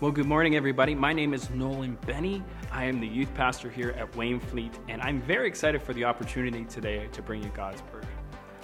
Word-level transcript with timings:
Well, 0.00 0.10
good 0.10 0.26
morning, 0.26 0.56
everybody. 0.56 0.92
My 0.92 1.12
name 1.12 1.32
is 1.32 1.48
Nolan 1.50 1.96
Benny. 2.04 2.42
I 2.72 2.84
am 2.84 2.98
the 2.98 3.06
youth 3.06 3.32
pastor 3.32 3.70
here 3.70 3.90
at 3.90 4.14
Wayne 4.16 4.40
Fleet, 4.40 4.76
and 4.88 5.00
I'm 5.00 5.22
very 5.22 5.46
excited 5.46 5.80
for 5.80 5.92
the 5.92 6.02
opportunity 6.04 6.64
today 6.64 7.06
to 7.12 7.22
bring 7.22 7.44
you 7.44 7.48
God's 7.50 7.80
Word. 7.92 8.04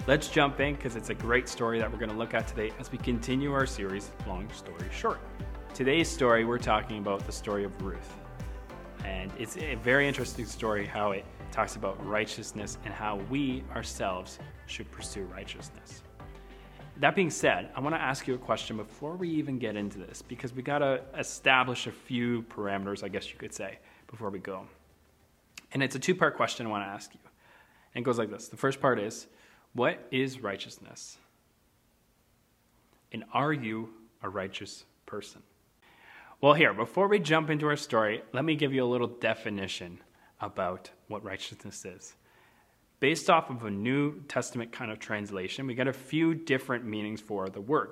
Let's 0.07 0.27
jump 0.27 0.59
in 0.59 0.75
because 0.75 0.97
it's 0.97 1.09
a 1.09 1.13
great 1.13 1.47
story 1.47 1.79
that 1.79 1.89
we're 1.89 1.99
going 1.99 2.11
to 2.11 2.17
look 2.17 2.33
at 2.33 2.47
today 2.47 2.73
as 2.81 2.91
we 2.91 2.97
continue 2.97 3.53
our 3.53 3.65
series, 3.65 4.11
Long 4.27 4.51
Story 4.51 4.89
Short. 4.91 5.21
Today's 5.73 6.09
story, 6.09 6.43
we're 6.43 6.57
talking 6.57 6.97
about 6.97 7.25
the 7.25 7.31
story 7.31 7.63
of 7.63 7.81
Ruth. 7.81 8.13
And 9.05 9.31
it's 9.39 9.55
a 9.55 9.75
very 9.75 10.09
interesting 10.09 10.45
story 10.45 10.85
how 10.85 11.11
it 11.11 11.23
talks 11.49 11.77
about 11.77 12.05
righteousness 12.05 12.77
and 12.83 12.93
how 12.93 13.21
we 13.29 13.63
ourselves 13.73 14.37
should 14.65 14.91
pursue 14.91 15.23
righteousness. 15.23 16.03
That 17.01 17.15
being 17.15 17.31
said, 17.31 17.71
I 17.75 17.79
want 17.79 17.95
to 17.95 18.01
ask 18.01 18.27
you 18.27 18.35
a 18.35 18.37
question 18.37 18.77
before 18.77 19.15
we 19.15 19.27
even 19.27 19.57
get 19.57 19.75
into 19.75 19.97
this 19.97 20.21
because 20.21 20.53
we 20.53 20.61
got 20.61 20.79
to 20.79 21.01
establish 21.17 21.87
a 21.87 21.91
few 21.91 22.43
parameters, 22.43 23.03
I 23.03 23.07
guess 23.07 23.31
you 23.31 23.39
could 23.39 23.55
say, 23.55 23.79
before 24.07 24.29
we 24.29 24.37
go. 24.37 24.67
And 25.73 25.81
it's 25.81 25.95
a 25.95 25.99
two 25.99 26.13
part 26.13 26.35
question 26.35 26.67
I 26.67 26.69
want 26.69 26.83
to 26.83 26.89
ask 26.89 27.11
you. 27.11 27.19
And 27.95 28.03
it 28.03 28.05
goes 28.05 28.19
like 28.19 28.29
this 28.29 28.49
The 28.49 28.57
first 28.57 28.79
part 28.79 28.99
is 28.99 29.25
What 29.73 30.07
is 30.11 30.41
righteousness? 30.41 31.17
And 33.11 33.23
are 33.33 33.51
you 33.51 33.89
a 34.21 34.29
righteous 34.29 34.83
person? 35.07 35.41
Well, 36.39 36.53
here, 36.53 36.71
before 36.71 37.07
we 37.07 37.17
jump 37.17 37.49
into 37.49 37.65
our 37.65 37.77
story, 37.77 38.21
let 38.31 38.45
me 38.45 38.55
give 38.55 38.75
you 38.75 38.83
a 38.83 38.85
little 38.85 39.07
definition 39.07 40.01
about 40.39 40.91
what 41.07 41.23
righteousness 41.23 41.83
is 41.83 42.13
based 43.01 43.29
off 43.29 43.49
of 43.49 43.65
a 43.65 43.71
New 43.71 44.21
Testament 44.29 44.71
kind 44.71 44.89
of 44.89 44.99
translation, 44.99 45.67
we 45.67 45.75
get 45.75 45.87
a 45.87 45.93
few 45.93 46.33
different 46.33 46.85
meanings 46.85 47.19
for 47.19 47.49
the 47.49 47.59
word. 47.59 47.89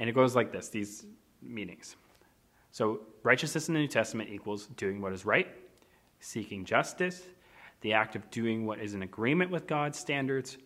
And 0.00 0.08
it 0.10 0.14
goes 0.14 0.34
like 0.34 0.50
this 0.50 0.68
these 0.68 1.06
meanings. 1.40 1.94
So, 2.72 3.02
righteousness 3.22 3.68
in 3.68 3.74
the 3.74 3.80
New 3.80 3.86
Testament 3.86 4.30
equals 4.30 4.66
doing 4.76 5.00
what 5.00 5.12
is 5.12 5.24
right, 5.24 5.46
seeking 6.18 6.64
justice, 6.64 7.22
the 7.82 7.92
act 7.92 8.16
of 8.16 8.28
doing 8.30 8.66
what 8.66 8.80
is 8.80 8.94
in 8.94 9.02
agreement 9.02 9.50
with 9.50 9.66
God's 9.66 9.98
standards, 9.98 10.56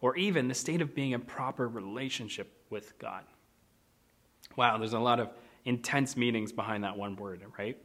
or 0.00 0.16
even 0.16 0.46
the 0.46 0.54
state 0.54 0.80
of 0.80 0.94
being 0.94 1.10
in 1.10 1.20
proper 1.20 1.68
relationship 1.68 2.52
with 2.70 2.96
God. 2.98 3.24
Wow, 4.56 4.78
there's 4.78 4.92
a 4.92 4.98
lot 4.98 5.18
of 5.18 5.30
intense 5.64 6.16
meanings 6.16 6.52
behind 6.52 6.84
that 6.84 6.96
one 6.96 7.16
word, 7.16 7.42
right? 7.58 7.76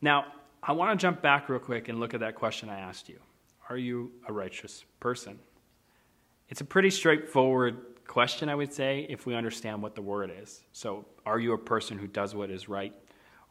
Now, 0.00 0.26
I 0.62 0.72
want 0.72 0.98
to 0.98 1.02
jump 1.02 1.20
back 1.20 1.48
real 1.48 1.58
quick 1.58 1.88
and 1.88 1.98
look 1.98 2.14
at 2.14 2.20
that 2.20 2.36
question 2.36 2.68
I 2.68 2.78
asked 2.78 3.08
you. 3.08 3.18
Are 3.70 3.78
you 3.78 4.12
a 4.28 4.32
righteous 4.32 4.84
person? 5.00 5.38
It's 6.48 6.60
a 6.60 6.64
pretty 6.64 6.90
straightforward 6.90 7.78
question, 8.06 8.48
I 8.48 8.54
would 8.54 8.72
say, 8.72 9.06
if 9.08 9.24
we 9.24 9.34
understand 9.34 9.82
what 9.82 9.94
the 9.94 10.02
word 10.02 10.30
is. 10.42 10.62
So, 10.72 11.06
are 11.24 11.38
you 11.38 11.54
a 11.54 11.58
person 11.58 11.98
who 11.98 12.06
does 12.06 12.34
what 12.34 12.50
is 12.50 12.68
right 12.68 12.92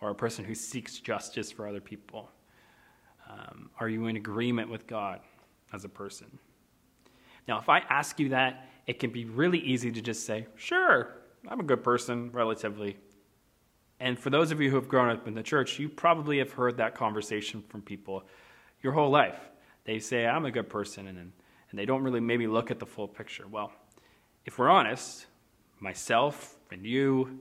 or 0.02 0.12
a 0.12 0.16
person 0.16 0.46
who 0.46 0.54
seeks 0.54 1.00
justice 1.00 1.52
for 1.52 1.68
other 1.68 1.82
people? 1.82 2.30
Um, 3.30 3.72
are 3.80 3.90
you 3.90 4.06
in 4.06 4.16
agreement 4.16 4.70
with 4.70 4.86
God 4.86 5.22
as 5.74 5.86
a 5.86 5.90
person? 5.90 6.38
Now, 7.48 7.60
if 7.60 7.68
I 7.68 7.80
ask 7.90 8.20
you 8.20 8.30
that, 8.30 8.70
it 8.86 9.00
can 9.00 9.10
be 9.10 9.26
really 9.26 9.60
easy 9.60 9.92
to 9.92 10.02
just 10.02 10.26
say, 10.26 10.46
sure, 10.56 11.10
I'm 11.48 11.60
a 11.60 11.64
good 11.64 11.84
person, 11.84 12.30
relatively. 12.32 12.98
And 14.00 14.20
for 14.20 14.30
those 14.30 14.52
of 14.52 14.62
you 14.62 14.70
who 14.70 14.76
have 14.76 14.88
grown 14.88 15.10
up 15.10 15.28
in 15.28 15.34
the 15.34 15.44
church, 15.44 15.80
you 15.80 15.90
probably 15.90 16.38
have 16.38 16.52
heard 16.52 16.78
that 16.78 16.94
conversation 16.94 17.64
from 17.68 17.82
people 17.82 18.24
your 18.82 18.94
whole 18.94 19.10
life 19.10 19.40
they 19.86 20.00
say, 20.00 20.26
I'm 20.26 20.46
a 20.46 20.52
good 20.52 20.70
person, 20.70 21.08
and, 21.08 21.18
and 21.18 21.32
they 21.74 21.86
don't 21.86 22.04
really 22.04 22.20
maybe 22.20 22.48
look 22.48 22.72
at 22.72 22.80
the 22.80 22.86
full 22.86 23.08
picture. 23.08 23.46
Well, 23.48 23.72
if 24.46 24.58
we're 24.58 24.70
honest, 24.70 25.26
myself 25.80 26.56
and 26.72 26.86
you, 26.86 27.40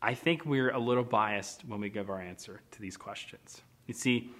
I 0.00 0.14
think 0.14 0.44
we're 0.44 0.70
a 0.70 0.78
little 0.78 1.04
biased 1.04 1.64
when 1.66 1.80
we 1.80 1.90
give 1.90 2.08
our 2.10 2.20
answer 2.20 2.60
to 2.70 2.80
these 2.80 2.96
questions. 2.96 3.62
You 3.86 3.94
see, 3.94 4.30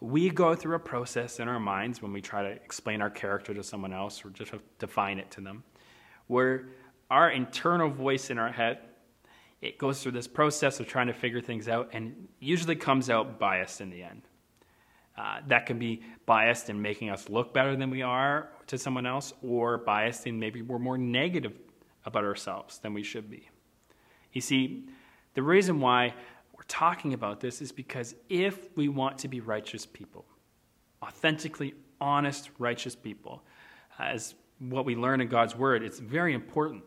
we 0.00 0.30
go 0.30 0.54
through 0.54 0.76
a 0.76 0.80
process 0.80 1.40
in 1.40 1.48
our 1.48 1.58
minds 1.58 2.00
when 2.00 2.12
we 2.12 2.20
try 2.20 2.42
to 2.42 2.50
explain 2.50 3.02
our 3.02 3.10
character 3.10 3.52
to 3.54 3.62
someone 3.62 3.92
else 3.92 4.24
or 4.24 4.30
just 4.30 4.52
define 4.78 5.18
it 5.18 5.30
to 5.32 5.40
them, 5.40 5.64
where 6.28 6.68
our 7.10 7.30
internal 7.30 7.90
voice 7.90 8.30
in 8.30 8.38
our 8.38 8.52
head 8.52 8.78
it 9.60 9.76
goes 9.76 10.02
through 10.02 10.12
this 10.12 10.28
process 10.28 10.78
of 10.78 10.86
trying 10.86 11.08
to 11.08 11.12
figure 11.12 11.40
things 11.40 11.68
out 11.68 11.90
and 11.92 12.28
usually 12.38 12.76
comes 12.76 13.10
out 13.10 13.38
biased 13.38 13.80
in 13.80 13.90
the 13.90 14.02
end. 14.02 14.22
Uh, 15.18 15.40
that 15.48 15.66
can 15.66 15.78
be 15.80 16.00
biased 16.26 16.70
in 16.70 16.80
making 16.80 17.10
us 17.10 17.28
look 17.28 17.52
better 17.52 17.74
than 17.74 17.90
we 17.90 18.02
are 18.02 18.50
to 18.68 18.78
someone 18.78 19.04
else, 19.04 19.32
or 19.42 19.78
biased 19.78 20.26
in 20.28 20.38
maybe 20.38 20.62
we're 20.62 20.78
more 20.78 20.96
negative 20.96 21.58
about 22.04 22.24
ourselves 22.24 22.78
than 22.78 22.94
we 22.94 23.02
should 23.02 23.28
be. 23.28 23.48
You 24.32 24.40
see, 24.40 24.84
the 25.34 25.42
reason 25.42 25.80
why 25.80 26.14
we're 26.56 26.62
talking 26.68 27.14
about 27.14 27.40
this 27.40 27.60
is 27.60 27.72
because 27.72 28.14
if 28.28 28.76
we 28.76 28.88
want 28.88 29.18
to 29.18 29.28
be 29.28 29.40
righteous 29.40 29.86
people, 29.86 30.24
authentically 31.02 31.74
honest, 32.00 32.50
righteous 32.58 32.94
people, 32.94 33.42
as 33.98 34.36
what 34.60 34.84
we 34.84 34.94
learn 34.94 35.20
in 35.20 35.26
God's 35.26 35.56
Word, 35.56 35.82
it's 35.82 35.98
very 35.98 36.32
important. 36.32 36.84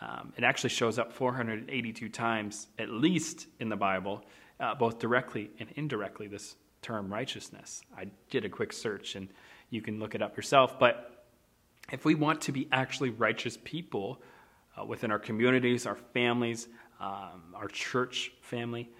Um, 0.00 0.32
it 0.36 0.44
actually 0.44 0.70
shows 0.70 0.98
up 0.98 1.12
482 1.12 2.08
times, 2.08 2.68
at 2.78 2.90
least 2.90 3.48
in 3.58 3.68
the 3.68 3.76
Bible, 3.76 4.24
uh, 4.60 4.76
both 4.76 5.00
directly 5.00 5.50
and 5.58 5.70
indirectly, 5.74 6.28
this 6.28 6.54
term 6.84 7.12
righteousness. 7.12 7.82
I 7.96 8.08
did 8.30 8.44
a 8.44 8.48
quick 8.48 8.72
search 8.72 9.16
and 9.16 9.28
you 9.70 9.80
can 9.80 9.98
look 9.98 10.14
it 10.14 10.22
up 10.22 10.36
yourself. 10.36 10.78
But 10.78 11.24
if 11.90 12.04
we 12.04 12.14
want 12.14 12.42
to 12.42 12.52
be 12.52 12.68
actually 12.70 13.10
righteous 13.10 13.58
people 13.64 14.20
uh, 14.76 14.84
within 14.84 15.10
our 15.10 15.18
communities, 15.18 15.86
our 15.86 15.96
families, 16.12 16.68
um, 17.00 17.54
our 17.54 17.68
church 17.68 18.32
family, 18.42 18.90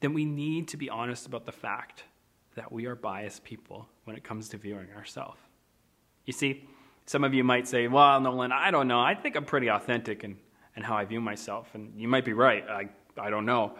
then 0.00 0.14
we 0.14 0.24
need 0.24 0.68
to 0.68 0.76
be 0.76 0.88
honest 0.88 1.26
about 1.26 1.44
the 1.44 1.52
fact 1.52 2.04
that 2.54 2.72
we 2.72 2.86
are 2.86 2.96
biased 2.96 3.44
people 3.44 3.86
when 4.04 4.16
it 4.16 4.24
comes 4.24 4.48
to 4.48 4.56
viewing 4.56 4.88
ourselves. 4.96 5.38
You 6.24 6.32
see, 6.32 6.66
some 7.04 7.24
of 7.24 7.34
you 7.34 7.44
might 7.44 7.68
say, 7.68 7.88
well, 7.88 8.20
Nolan, 8.20 8.52
I 8.52 8.70
don't 8.70 8.88
know. 8.88 9.00
I 9.00 9.14
think 9.14 9.36
I'm 9.36 9.44
pretty 9.44 9.68
authentic 9.68 10.24
in, 10.24 10.38
in 10.74 10.82
how 10.82 10.96
I 10.96 11.04
view 11.04 11.20
myself. 11.20 11.68
And 11.74 11.92
you 12.00 12.08
might 12.08 12.24
be 12.24 12.32
right. 12.32 12.64
I, 12.68 12.88
I 13.18 13.30
don't 13.30 13.44
know. 13.44 13.78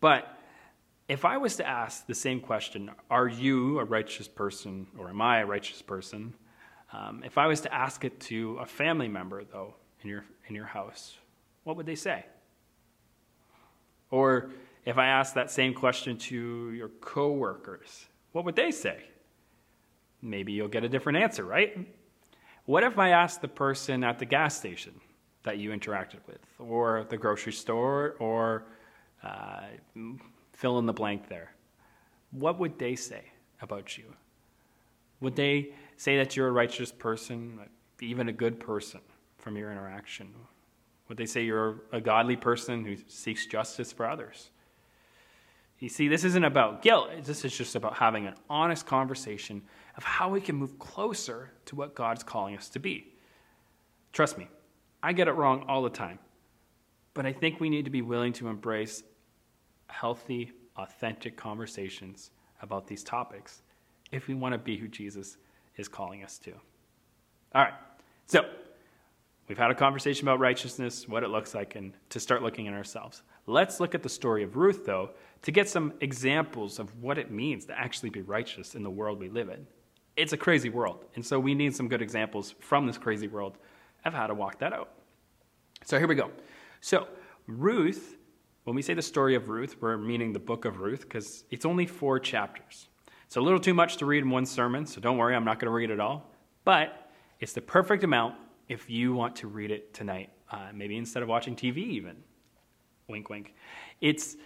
But 0.00 0.26
if 1.10 1.24
I 1.24 1.38
was 1.38 1.56
to 1.56 1.66
ask 1.66 2.06
the 2.06 2.14
same 2.14 2.38
question, 2.38 2.88
are 3.10 3.26
you 3.26 3.80
a 3.80 3.84
righteous 3.84 4.28
person 4.28 4.86
or 4.96 5.08
am 5.08 5.20
I 5.20 5.40
a 5.40 5.46
righteous 5.46 5.82
person? 5.82 6.34
Um, 6.92 7.24
if 7.24 7.36
I 7.36 7.48
was 7.48 7.60
to 7.62 7.74
ask 7.74 8.04
it 8.04 8.20
to 8.20 8.58
a 8.60 8.64
family 8.64 9.08
member, 9.08 9.42
though, 9.42 9.74
in 10.02 10.08
your, 10.08 10.24
in 10.46 10.54
your 10.54 10.66
house, 10.66 11.16
what 11.64 11.76
would 11.76 11.84
they 11.84 11.96
say? 11.96 12.26
Or 14.12 14.50
if 14.84 14.98
I 14.98 15.06
asked 15.06 15.34
that 15.34 15.50
same 15.50 15.74
question 15.74 16.16
to 16.16 16.70
your 16.70 16.90
coworkers, 17.00 18.06
what 18.30 18.44
would 18.44 18.54
they 18.54 18.70
say? 18.70 19.02
Maybe 20.22 20.52
you'll 20.52 20.68
get 20.68 20.84
a 20.84 20.88
different 20.88 21.18
answer, 21.18 21.44
right? 21.44 21.76
What 22.66 22.84
if 22.84 23.00
I 23.00 23.08
asked 23.08 23.42
the 23.42 23.48
person 23.48 24.04
at 24.04 24.20
the 24.20 24.26
gas 24.26 24.56
station 24.56 24.94
that 25.42 25.58
you 25.58 25.70
interacted 25.70 26.20
with, 26.28 26.38
or 26.60 27.04
the 27.10 27.16
grocery 27.16 27.52
store, 27.52 28.14
or 28.20 28.66
uh, 29.24 29.62
fill 30.60 30.78
in 30.78 30.84
the 30.84 30.92
blank 30.92 31.28
there. 31.28 31.54
What 32.32 32.58
would 32.58 32.78
they 32.78 32.94
say 32.94 33.22
about 33.62 33.96
you? 33.96 34.04
Would 35.20 35.34
they 35.34 35.72
say 35.96 36.18
that 36.18 36.36
you're 36.36 36.48
a 36.48 36.52
righteous 36.52 36.92
person, 36.92 37.58
even 38.00 38.28
a 38.28 38.32
good 38.32 38.60
person 38.60 39.00
from 39.38 39.56
your 39.56 39.72
interaction? 39.72 40.34
Would 41.08 41.16
they 41.16 41.24
say 41.24 41.44
you're 41.44 41.80
a 41.92 42.00
godly 42.00 42.36
person 42.36 42.84
who 42.84 42.96
seeks 43.08 43.46
justice 43.46 43.90
for 43.90 44.06
others? 44.06 44.50
You 45.78 45.88
see, 45.88 46.08
this 46.08 46.24
isn't 46.24 46.44
about 46.44 46.82
guilt. 46.82 47.08
This 47.24 47.42
is 47.42 47.56
just 47.56 47.74
about 47.74 47.96
having 47.96 48.26
an 48.26 48.34
honest 48.50 48.86
conversation 48.86 49.62
of 49.96 50.04
how 50.04 50.28
we 50.28 50.42
can 50.42 50.56
move 50.56 50.78
closer 50.78 51.52
to 51.66 51.74
what 51.74 51.94
God's 51.94 52.22
calling 52.22 52.54
us 52.54 52.68
to 52.70 52.78
be. 52.78 53.14
Trust 54.12 54.36
me, 54.36 54.46
I 55.02 55.14
get 55.14 55.26
it 55.26 55.32
wrong 55.32 55.64
all 55.68 55.82
the 55.82 55.88
time. 55.88 56.18
But 57.14 57.24
I 57.24 57.32
think 57.32 57.60
we 57.60 57.70
need 57.70 57.86
to 57.86 57.90
be 57.90 58.02
willing 58.02 58.34
to 58.34 58.48
embrace 58.48 59.02
healthy, 59.90 60.52
authentic 60.80 61.36
conversations 61.36 62.30
about 62.62 62.86
these 62.86 63.04
topics 63.04 63.62
if 64.12 64.28
we 64.28 64.34
want 64.34 64.52
to 64.52 64.58
be 64.58 64.76
who 64.76 64.88
Jesus 64.88 65.36
is 65.76 65.88
calling 65.88 66.24
us 66.24 66.38
to. 66.38 66.52
All 67.54 67.62
right, 67.62 67.74
so 68.26 68.44
we've 69.48 69.58
had 69.58 69.70
a 69.70 69.74
conversation 69.74 70.26
about 70.26 70.38
righteousness, 70.40 71.08
what 71.08 71.22
it 71.22 71.28
looks 71.28 71.54
like, 71.54 71.76
and 71.76 71.92
to 72.10 72.20
start 72.20 72.42
looking 72.42 72.68
at 72.68 72.74
ourselves. 72.74 73.22
Let's 73.46 73.80
look 73.80 73.94
at 73.94 74.02
the 74.02 74.08
story 74.08 74.42
of 74.42 74.56
Ruth, 74.56 74.84
though, 74.86 75.10
to 75.42 75.50
get 75.50 75.68
some 75.68 75.92
examples 76.00 76.78
of 76.78 77.02
what 77.02 77.18
it 77.18 77.30
means 77.30 77.64
to 77.66 77.78
actually 77.78 78.10
be 78.10 78.22
righteous 78.22 78.74
in 78.74 78.82
the 78.82 78.90
world 78.90 79.18
we 79.18 79.28
live 79.28 79.48
in. 79.48 79.66
It's 80.16 80.32
a 80.32 80.36
crazy 80.36 80.68
world, 80.68 81.04
and 81.14 81.24
so 81.24 81.40
we 81.40 81.54
need 81.54 81.74
some 81.74 81.88
good 81.88 82.02
examples 82.02 82.54
from 82.60 82.86
this 82.86 82.98
crazy 82.98 83.28
world 83.28 83.58
of 84.04 84.12
how 84.12 84.26
to 84.26 84.34
walk 84.34 84.58
that 84.58 84.72
out. 84.72 84.90
So 85.84 85.98
here 85.98 86.08
we 86.08 86.14
go. 86.14 86.30
So, 86.80 87.08
Ruth 87.46 88.16
when 88.64 88.76
we 88.76 88.82
say 88.82 88.94
the 88.94 89.02
story 89.02 89.34
of 89.34 89.48
Ruth, 89.48 89.76
we're 89.80 89.96
meaning 89.96 90.32
the 90.32 90.38
book 90.38 90.64
of 90.64 90.80
Ruth 90.80 91.00
because 91.00 91.44
it's 91.50 91.64
only 91.64 91.86
four 91.86 92.18
chapters. 92.18 92.88
It's 93.26 93.36
a 93.36 93.40
little 93.40 93.60
too 93.60 93.74
much 93.74 93.96
to 93.98 94.06
read 94.06 94.22
in 94.22 94.30
one 94.30 94.44
sermon, 94.44 94.86
so 94.86 95.00
don't 95.00 95.16
worry, 95.16 95.34
I'm 95.34 95.44
not 95.44 95.58
going 95.58 95.66
to 95.66 95.72
read 95.72 95.90
it 95.90 96.00
all. 96.00 96.30
But 96.64 97.10
it's 97.38 97.52
the 97.52 97.60
perfect 97.60 98.04
amount 98.04 98.34
if 98.68 98.90
you 98.90 99.14
want 99.14 99.36
to 99.36 99.48
read 99.48 99.70
it 99.70 99.94
tonight, 99.94 100.30
uh, 100.50 100.68
maybe 100.74 100.96
instead 100.96 101.22
of 101.22 101.28
watching 101.28 101.56
TV, 101.56 101.78
even. 101.78 102.16
wink, 103.08 103.30
wink. 103.30 103.54
It's, 104.00 104.36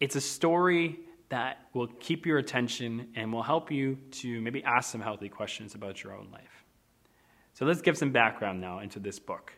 it's 0.00 0.16
a 0.16 0.20
story 0.20 1.00
that 1.28 1.68
will 1.72 1.86
keep 2.00 2.26
your 2.26 2.38
attention 2.38 3.08
and 3.14 3.32
will 3.32 3.42
help 3.42 3.70
you 3.70 3.96
to 4.10 4.40
maybe 4.40 4.62
ask 4.64 4.90
some 4.90 5.00
healthy 5.00 5.28
questions 5.28 5.74
about 5.74 6.02
your 6.02 6.14
own 6.14 6.28
life. 6.32 6.64
So 7.54 7.64
let's 7.64 7.80
give 7.80 7.96
some 7.96 8.10
background 8.10 8.60
now 8.60 8.80
into 8.80 8.98
this 8.98 9.18
book. 9.18 9.52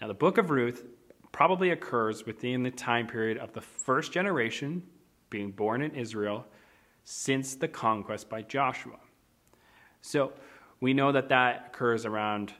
Now, 0.00 0.08
the 0.08 0.14
book 0.14 0.38
of 0.38 0.50
Ruth 0.50 0.84
probably 1.36 1.68
occurs 1.68 2.24
within 2.24 2.62
the 2.62 2.70
time 2.70 3.06
period 3.06 3.36
of 3.36 3.52
the 3.52 3.60
first 3.60 4.10
generation 4.10 4.82
being 5.28 5.50
born 5.50 5.82
in 5.82 5.94
Israel 5.94 6.46
since 7.04 7.56
the 7.56 7.68
conquest 7.68 8.30
by 8.30 8.40
Joshua. 8.40 8.96
So 10.00 10.32
we 10.80 10.94
know 10.94 11.12
that 11.12 11.28
that 11.28 11.66
occurs 11.66 12.06
around 12.06 12.54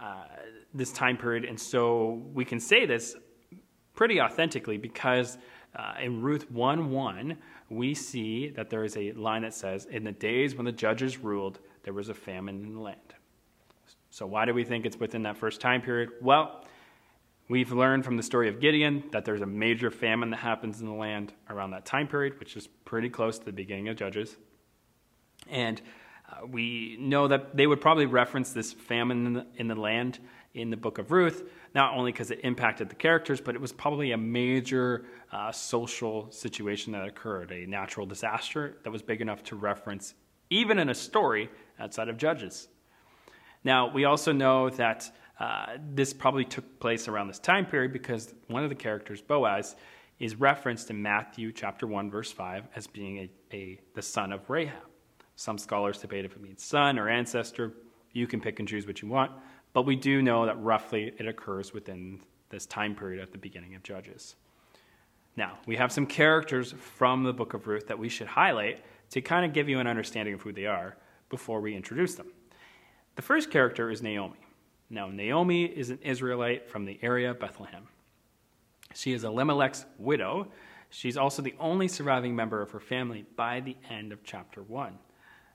uh, 0.00 0.24
this 0.72 0.92
time 0.92 1.18
period, 1.18 1.44
and 1.44 1.60
so 1.60 2.22
we 2.32 2.42
can 2.42 2.58
say 2.58 2.86
this 2.86 3.16
pretty 3.92 4.18
authentically 4.18 4.78
because 4.78 5.36
uh, 5.76 5.92
in 6.00 6.22
Ruth 6.22 6.50
1 6.50 6.90
1, 6.90 7.36
we 7.68 7.92
see 7.92 8.48
that 8.56 8.70
there 8.70 8.84
is 8.84 8.96
a 8.96 9.12
line 9.12 9.42
that 9.42 9.52
says, 9.52 9.84
In 9.84 10.04
the 10.04 10.12
days 10.12 10.54
when 10.54 10.64
the 10.64 10.72
judges 10.72 11.18
ruled, 11.18 11.58
there 11.82 11.92
was 11.92 12.08
a 12.08 12.14
famine 12.14 12.64
in 12.64 12.72
the 12.76 12.80
land. 12.80 12.96
So, 14.08 14.24
why 14.24 14.46
do 14.46 14.54
we 14.54 14.64
think 14.64 14.86
it's 14.86 14.98
within 14.98 15.22
that 15.24 15.36
first 15.36 15.60
time 15.60 15.82
period? 15.82 16.12
Well, 16.22 16.64
we've 17.48 17.72
learned 17.72 18.04
from 18.04 18.16
the 18.16 18.22
story 18.22 18.48
of 18.48 18.60
Gideon 18.60 19.04
that 19.12 19.24
there's 19.24 19.40
a 19.40 19.46
major 19.46 19.90
famine 19.90 20.30
that 20.30 20.38
happens 20.38 20.80
in 20.80 20.86
the 20.86 20.92
land 20.92 21.32
around 21.48 21.72
that 21.72 21.84
time 21.84 22.08
period, 22.08 22.38
which 22.38 22.56
is 22.56 22.66
pretty 22.84 23.08
close 23.08 23.38
to 23.38 23.44
the 23.44 23.52
beginning 23.52 23.88
of 23.88 23.96
Judges. 23.96 24.36
And 25.48 25.80
uh, 26.30 26.46
we 26.46 26.96
know 26.98 27.28
that 27.28 27.56
they 27.56 27.66
would 27.66 27.80
probably 27.80 28.06
reference 28.06 28.52
this 28.52 28.72
famine 28.72 29.26
in 29.26 29.32
the, 29.32 29.46
in 29.56 29.68
the 29.68 29.74
land 29.74 30.18
in 30.54 30.70
the 30.70 30.76
book 30.76 30.98
of 30.98 31.10
Ruth, 31.10 31.48
not 31.74 31.94
only 31.94 32.12
because 32.12 32.30
it 32.30 32.40
impacted 32.44 32.90
the 32.90 32.94
characters, 32.94 33.40
but 33.40 33.54
it 33.54 33.60
was 33.60 33.72
probably 33.72 34.12
a 34.12 34.18
major 34.18 35.06
uh, 35.32 35.50
social 35.50 36.30
situation 36.30 36.92
that 36.92 37.06
occurred, 37.06 37.50
a 37.50 37.66
natural 37.66 38.04
disaster 38.04 38.76
that 38.84 38.90
was 38.90 39.00
big 39.00 39.22
enough 39.22 39.42
to 39.44 39.56
reference 39.56 40.14
even 40.50 40.78
in 40.78 40.90
a 40.90 40.94
story 40.94 41.48
outside 41.80 42.08
of 42.10 42.18
Judges. 42.18 42.68
Now, 43.64 43.90
we 43.90 44.04
also 44.04 44.32
know 44.32 44.68
that 44.70 45.10
uh, 45.40 45.76
this 45.94 46.12
probably 46.12 46.44
took 46.44 46.78
place 46.78 47.08
around 47.08 47.28
this 47.28 47.38
time 47.38 47.66
period 47.66 47.92
because 47.92 48.34
one 48.48 48.62
of 48.62 48.68
the 48.68 48.76
characters, 48.76 49.20
Boaz, 49.20 49.76
is 50.18 50.36
referenced 50.36 50.90
in 50.90 51.02
Matthew 51.02 51.52
chapter 51.52 51.86
1, 51.86 52.10
verse 52.10 52.30
5, 52.30 52.68
as 52.76 52.86
being 52.86 53.18
a, 53.18 53.56
a 53.56 53.80
the 53.94 54.02
son 54.02 54.32
of 54.32 54.48
Rahab. 54.48 54.76
Some 55.36 55.58
scholars 55.58 55.98
debate 55.98 56.24
if 56.24 56.36
it 56.36 56.42
means 56.42 56.62
son 56.62 56.98
or 56.98 57.08
ancestor. 57.08 57.72
You 58.12 58.26
can 58.26 58.40
pick 58.40 58.58
and 58.60 58.68
choose 58.68 58.86
what 58.86 59.02
you 59.02 59.08
want. 59.08 59.32
But 59.72 59.82
we 59.82 59.96
do 59.96 60.22
know 60.22 60.46
that 60.46 60.62
roughly 60.62 61.12
it 61.18 61.26
occurs 61.26 61.72
within 61.72 62.20
this 62.50 62.66
time 62.66 62.94
period 62.94 63.20
at 63.20 63.32
the 63.32 63.38
beginning 63.38 63.74
of 63.74 63.82
Judges. 63.82 64.36
Now, 65.36 65.58
we 65.66 65.76
have 65.76 65.90
some 65.90 66.06
characters 66.06 66.72
from 66.72 67.24
the 67.24 67.32
book 67.32 67.54
of 67.54 67.66
Ruth 67.66 67.88
that 67.88 67.98
we 67.98 68.10
should 68.10 68.26
highlight 68.26 68.84
to 69.10 69.20
kind 69.22 69.46
of 69.46 69.54
give 69.54 69.68
you 69.68 69.80
an 69.80 69.86
understanding 69.86 70.34
of 70.34 70.42
who 70.42 70.52
they 70.52 70.66
are 70.66 70.96
before 71.30 71.60
we 71.60 71.74
introduce 71.74 72.14
them. 72.14 72.28
The 73.16 73.22
first 73.22 73.50
character 73.50 73.90
is 73.90 74.02
Naomi. 74.02 74.36
Now, 74.92 75.08
Naomi 75.08 75.64
is 75.64 75.90
an 75.90 75.98
Israelite 76.02 76.68
from 76.68 76.84
the 76.84 77.00
area 77.02 77.34
Bethlehem. 77.34 77.88
She 78.94 79.12
is 79.12 79.24
Elimelech's 79.24 79.84
widow. 79.98 80.46
She's 80.90 81.16
also 81.16 81.42
the 81.42 81.54
only 81.58 81.88
surviving 81.88 82.36
member 82.36 82.62
of 82.62 82.70
her 82.70 82.80
family 82.80 83.24
by 83.34 83.58
the 83.58 83.76
end 83.90 84.12
of 84.12 84.22
chapter 84.22 84.62
1. 84.62 84.96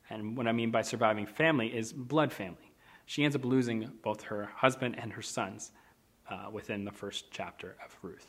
And 0.09 0.35
what 0.35 0.47
I 0.47 0.51
mean 0.51 0.71
by 0.71 0.81
surviving 0.81 1.25
family 1.25 1.67
is 1.67 1.93
blood 1.93 2.33
family 2.33 2.67
she 3.07 3.23
ends 3.23 3.35
up 3.35 3.45
losing 3.45 3.89
both 4.03 4.21
her 4.23 4.49
husband 4.53 4.95
and 4.99 5.13
her 5.13 5.21
sons 5.21 5.71
uh, 6.29 6.49
within 6.51 6.83
the 6.83 6.91
first 6.91 7.31
chapter 7.31 7.77
of 7.83 7.95
Ruth. 8.01 8.27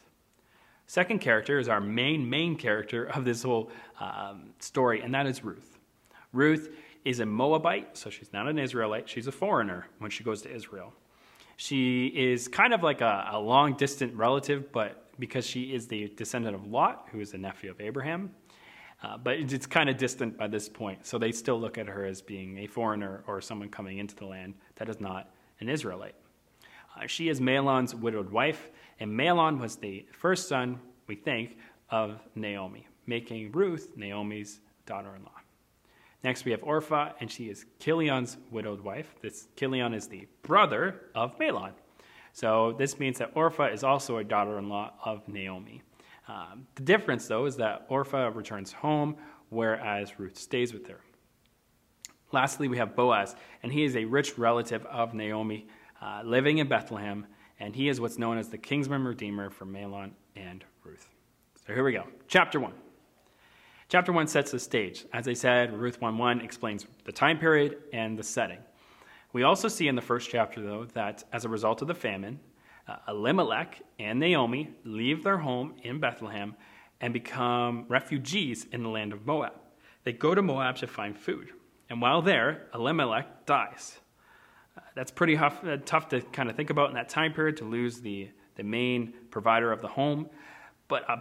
Second 0.87 1.19
character 1.19 1.59
is 1.59 1.69
our 1.69 1.81
main, 1.81 2.31
main 2.31 2.57
character 2.57 3.05
of 3.05 3.25
this 3.25 3.43
whole 3.43 3.71
um, 4.01 4.55
story, 4.61 5.03
and 5.03 5.13
that 5.13 5.27
is 5.27 5.45
Ruth. 5.45 5.79
Ruth 6.33 6.71
is 7.05 7.21
a 7.21 7.27
Moabite, 7.27 7.97
so 7.97 8.11
she's 8.11 8.33
not 8.33 8.49
an 8.49 8.59
Israelite. 8.59 9.09
She's 9.09 9.27
a 9.27 9.33
foreigner 9.33 9.87
when 9.99 10.11
she 10.11 10.25
goes 10.25 10.43
to 10.43 10.55
Israel. 10.55 10.93
She 11.57 12.07
is 12.07 12.49
kind 12.49 12.73
of 12.73 12.83
like 12.83 13.01
a, 13.01 13.29
a 13.33 13.41
long 13.41 13.75
distant 13.75 14.15
relative, 14.15 14.71
but 14.71 15.11
because 15.19 15.47
she 15.47 15.75
is 15.75 15.89
the 15.89 16.09
descendant 16.17 16.55
of 16.55 16.67
Lot, 16.67 17.09
who 17.11 17.21
is 17.21 17.35
a 17.35 17.39
nephew 17.39 17.71
of 17.71 17.81
Abraham, 17.81 18.31
uh, 19.03 19.17
but 19.17 19.39
it's 19.39 19.67
kind 19.67 19.89
of 19.89 19.97
distant 19.97 20.37
by 20.37 20.49
this 20.49 20.69
point, 20.69 21.07
so 21.07 21.19
they 21.19 21.33
still 21.33 21.61
look 21.61 21.79
at 21.79 21.87
her 21.87 22.05
as 22.05 22.21
being 22.21 22.59
a 22.59 22.67
foreigner 22.67 23.23
or 23.27 23.41
someone 23.41 23.69
coming 23.69 23.99
into 23.99 24.15
the 24.17 24.27
land 24.27 24.55
that 24.77 24.89
is 24.89 25.01
not 25.01 25.31
an 25.61 25.69
Israelite. 25.69 26.15
Uh, 26.97 27.07
she 27.07 27.29
is 27.29 27.41
Mahlon's 27.41 27.95
widowed 27.95 28.31
wife, 28.31 28.71
and 28.99 29.11
Mahlon 29.13 29.61
was 29.61 29.77
the 29.77 30.07
first 30.13 30.49
son, 30.49 30.81
we 31.07 31.15
think, 31.15 31.59
of 31.91 32.21
Naomi, 32.35 32.87
making 33.07 33.53
Ruth 33.53 33.93
Naomi's 33.97 34.61
daughter 34.87 35.15
in 35.15 35.23
law. 35.23 35.38
Next, 36.25 36.45
we 36.45 36.51
have 36.51 36.63
Orpha, 36.63 37.13
and 37.21 37.31
she 37.31 37.49
is 37.49 37.67
Chilion's 37.79 38.37
widowed 38.51 38.81
wife. 38.81 39.15
This 39.23 39.49
Chilion 39.57 39.95
is 39.95 40.09
the 40.09 40.27
brother 40.43 41.03
of 41.15 41.39
Mahlon. 41.39 41.73
So 42.33 42.75
this 42.77 42.99
means 42.99 43.19
that 43.19 43.35
Orpha 43.35 43.73
is 43.73 43.85
also 43.85 44.19
a 44.19 44.25
daughter 44.25 44.59
in 44.59 44.69
law 44.69 44.93
of 45.05 45.27
Naomi. 45.29 45.83
Um, 46.27 46.67
the 46.75 46.83
difference, 46.83 47.27
though, 47.27 47.47
is 47.47 47.57
that 47.57 47.89
Orpha 47.89 48.35
returns 48.35 48.73
home, 48.73 49.17
whereas 49.49 50.19
Ruth 50.19 50.37
stays 50.37 50.73
with 50.73 50.87
her. 50.89 51.01
Lastly, 52.33 52.69
we 52.69 52.77
have 52.79 52.95
Boaz, 52.95 53.35
and 53.63 53.73
he 53.73 53.85
is 53.85 53.97
a 53.97 54.05
rich 54.05 54.37
relative 54.37 54.85
of 54.87 55.15
Naomi, 55.15 55.67
uh, 56.03 56.23
living 56.25 56.59
in 56.59 56.69
Bethlehem, 56.69 57.27
and 57.59 57.75
he 57.75 57.89
is 57.89 58.01
what's 58.01 58.19
known 58.19 58.39
as 58.39 58.49
the 58.49 58.59
kinsman 58.59 59.05
redeemer 59.05 59.51
for 59.51 59.65
Mahlon 59.65 60.11
and 60.37 60.65
Ruth. 60.85 61.09
So 61.67 61.73
here 61.73 61.85
we 61.85 61.93
go. 61.93 62.05
Chapter 62.29 62.61
1. 62.61 62.73
Chapter 63.91 64.13
1 64.13 64.27
sets 64.27 64.51
the 64.51 64.59
stage. 64.59 65.07
As 65.15 65.27
I 65.29 65.33
said, 65.33 65.73
Ruth 65.73 65.99
1 65.99 66.19
1 66.19 66.43
explains 66.43 66.87
the 67.07 67.13
time 67.13 67.39
period 67.39 67.79
and 67.91 68.19
the 68.19 68.23
setting. 68.23 68.59
We 69.33 69.45
also 69.45 69.69
see 69.69 69.89
in 69.89 69.97
the 69.97 70.03
first 70.03 70.29
chapter, 70.29 70.61
though, 70.61 70.85
that 70.93 71.25
as 71.33 71.47
a 71.47 71.49
result 71.49 71.81
of 71.81 71.89
the 71.89 71.95
famine, 71.95 72.39
uh, 72.87 72.97
Elimelech 73.09 73.81
and 73.99 74.21
Naomi 74.21 74.75
leave 74.85 75.25
their 75.25 75.39
home 75.39 75.73
in 75.83 76.01
Bethlehem 76.01 76.55
and 77.01 77.15
become 77.15 77.87
refugees 77.89 78.67
in 78.73 78.83
the 78.83 78.91
land 78.91 79.15
of 79.15 79.25
Moab. 79.25 79.55
They 80.05 80.13
go 80.13 80.35
to 80.35 80.43
Moab 80.43 80.77
to 80.77 80.87
find 80.87 81.19
food. 81.19 81.53
And 81.89 82.03
while 82.03 82.21
there, 82.21 82.67
Elimelech 82.75 83.47
dies. 83.47 84.01
Uh, 84.77 84.83
that's 84.95 85.11
pretty 85.11 85.35
tough, 85.35 85.65
uh, 85.65 85.79
tough 85.87 86.11
to 86.11 86.21
kind 86.21 86.51
of 86.51 86.57
think 86.57 86.69
about 86.69 86.91
in 86.91 86.95
that 86.97 87.09
time 87.09 87.33
period 87.33 87.57
to 87.57 87.65
lose 87.65 88.03
the, 88.03 88.29
the 88.57 88.65
main 88.65 89.15
provider 89.31 89.73
of 89.73 89.81
the 89.81 89.89
home. 89.89 90.29
But 90.89 91.09
uh, 91.09 91.17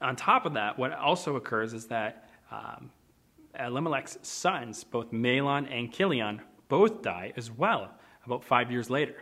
on 0.00 0.16
top 0.16 0.46
of 0.46 0.54
that, 0.54 0.78
what 0.78 0.92
also 0.92 1.36
occurs 1.36 1.72
is 1.72 1.86
that 1.86 2.30
um, 2.50 2.90
Elimelech's 3.58 4.18
sons, 4.22 4.84
both 4.84 5.12
Mahlon 5.12 5.66
and 5.70 5.92
Chilion, 5.92 6.40
both 6.68 7.02
die 7.02 7.32
as 7.36 7.50
well 7.50 7.90
about 8.24 8.44
five 8.44 8.70
years 8.70 8.88
later. 8.90 9.16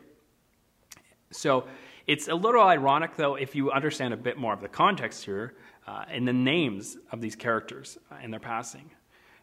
So 1.30 1.66
it's 2.06 2.28
a 2.28 2.34
little 2.34 2.62
ironic, 2.62 3.16
though, 3.16 3.34
if 3.34 3.54
you 3.54 3.70
understand 3.70 4.14
a 4.14 4.16
bit 4.16 4.38
more 4.38 4.52
of 4.52 4.60
the 4.60 4.68
context 4.68 5.24
here 5.24 5.54
uh, 5.86 6.04
and 6.10 6.26
the 6.26 6.32
names 6.32 6.96
of 7.12 7.20
these 7.20 7.36
characters 7.36 7.98
and 8.22 8.32
their 8.32 8.40
passing. 8.40 8.90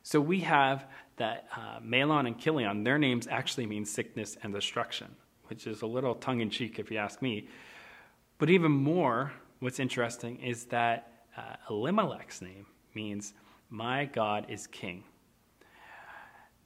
So 0.03 0.21
we 0.21 0.39
have 0.41 0.85
that 1.17 1.47
uh, 1.55 1.79
Mahlon 1.79 2.27
and 2.27 2.37
Chilion, 2.37 2.83
their 2.83 2.97
names 2.97 3.27
actually 3.27 3.65
mean 3.65 3.85
sickness 3.85 4.37
and 4.43 4.53
destruction, 4.53 5.15
which 5.45 5.67
is 5.67 5.81
a 5.81 5.87
little 5.87 6.15
tongue 6.15 6.41
in 6.41 6.49
cheek 6.49 6.79
if 6.79 6.91
you 6.91 6.97
ask 6.97 7.21
me. 7.21 7.47
But 8.37 8.49
even 8.49 8.71
more, 8.71 9.31
what's 9.59 9.79
interesting 9.79 10.41
is 10.41 10.65
that 10.65 11.14
uh, 11.37 11.55
Elimelech's 11.69 12.41
name 12.41 12.65
means, 12.93 13.33
My 13.69 14.05
God 14.05 14.45
is 14.49 14.67
King. 14.67 15.03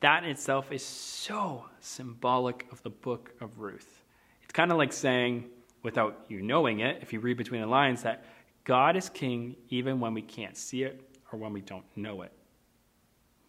That 0.02 0.24
in 0.24 0.30
itself 0.30 0.72
is 0.72 0.86
so 0.86 1.66
symbolic 1.82 2.66
of 2.72 2.82
the 2.84 2.90
book 2.90 3.34
of 3.42 3.60
Ruth. 3.60 4.04
It's 4.44 4.54
kind 4.54 4.72
of 4.72 4.78
like 4.78 4.94
saying, 4.94 5.46
without 5.84 6.26
you 6.28 6.42
knowing 6.42 6.80
it, 6.80 7.00
if 7.02 7.12
you 7.12 7.20
read 7.20 7.38
between 7.38 7.62
the 7.62 7.68
lines, 7.68 8.04
that 8.04 8.24
God 8.64 8.96
is 8.96 9.10
king 9.10 9.56
even 9.70 10.00
when 10.00 10.14
we 10.14 10.22
can't 10.22 10.56
see 10.56 10.84
it 10.84 11.02
or 11.32 11.40
when 11.40 11.54
we 11.54 11.62
don't 11.62 11.86
know 11.96 12.22
it. 12.22 12.32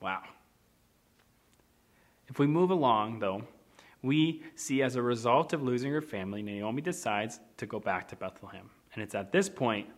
Wow. 0.00 0.22
If 2.28 2.38
we 2.38 2.46
move 2.46 2.70
along, 2.70 3.18
though, 3.18 3.44
we 4.02 4.42
see 4.54 4.82
as 4.82 4.96
a 4.96 5.02
result 5.02 5.52
of 5.52 5.62
losing 5.62 5.92
her 5.92 6.00
family, 6.00 6.42
Naomi 6.42 6.80
decides 6.80 7.40
to 7.58 7.66
go 7.66 7.78
back 7.78 8.08
to 8.08 8.16
Bethlehem. 8.16 8.70
And 8.94 9.02
it's 9.02 9.14
at 9.14 9.30
this 9.30 9.48
point 9.48 9.88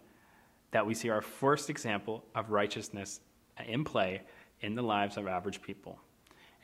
that 0.72 0.86
we 0.86 0.94
see 0.94 1.08
our 1.08 1.22
first 1.22 1.70
example 1.70 2.24
of 2.34 2.50
righteousness 2.50 3.20
in 3.66 3.84
play 3.84 4.22
in 4.60 4.74
the 4.74 4.82
lives 4.82 5.16
of 5.16 5.26
average 5.26 5.62
people. 5.62 5.98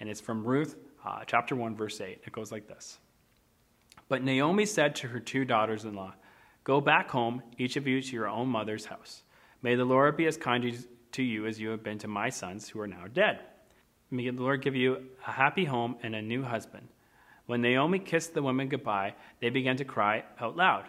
And 0.00 0.09
it's 0.09 0.21
from 0.21 0.45
Ruth 0.45 0.77
uh, 1.05 1.21
chapter 1.27 1.55
1, 1.55 1.77
verse 1.77 2.00
8. 2.00 2.21
It 2.25 2.33
goes 2.33 2.50
like 2.50 2.67
this 2.67 2.99
but 4.09 4.23
Naomi 4.23 4.65
said 4.65 4.95
to 4.97 5.09
her 5.09 5.21
two 5.21 5.45
daughters 5.45 5.85
in 5.85 5.95
law, 5.95 6.15
Go 6.65 6.81
back 6.81 7.11
home, 7.11 7.43
each 7.57 7.77
of 7.77 7.87
you 7.87 8.03
to 8.03 8.12
your 8.12 8.29
own 8.29 8.49
mother's 8.49 8.87
house. 8.87 9.23
May 9.62 9.75
the 9.75 9.85
Lord 9.85 10.17
be 10.17 10.27
as 10.27 10.37
kind 10.37 10.87
to 11.12 11.23
you 11.23 11.47
as 11.47 11.61
you 11.61 11.71
have 11.71 11.83
been 11.83 11.99
to 11.99 12.09
my 12.09 12.29
sons 12.29 12.69
who 12.69 12.81
are 12.81 12.87
now 12.87 13.07
dead. 13.12 13.41
May 14.11 14.31
the 14.31 14.43
Lord 14.43 14.62
give 14.62 14.77
you 14.77 15.05
a 15.27 15.31
happy 15.31 15.65
home 15.65 15.97
and 16.03 16.15
a 16.15 16.23
new 16.23 16.43
husband. 16.43 16.88
When 17.47 17.62
Naomi 17.62 17.99
kissed 17.99 18.35
the 18.35 18.43
women 18.43 18.69
goodbye, 18.69 19.15
they 19.41 19.50
began 19.50 19.77
to 19.79 19.85
cry 19.85 20.25
out 20.41 20.57
loud. 20.57 20.85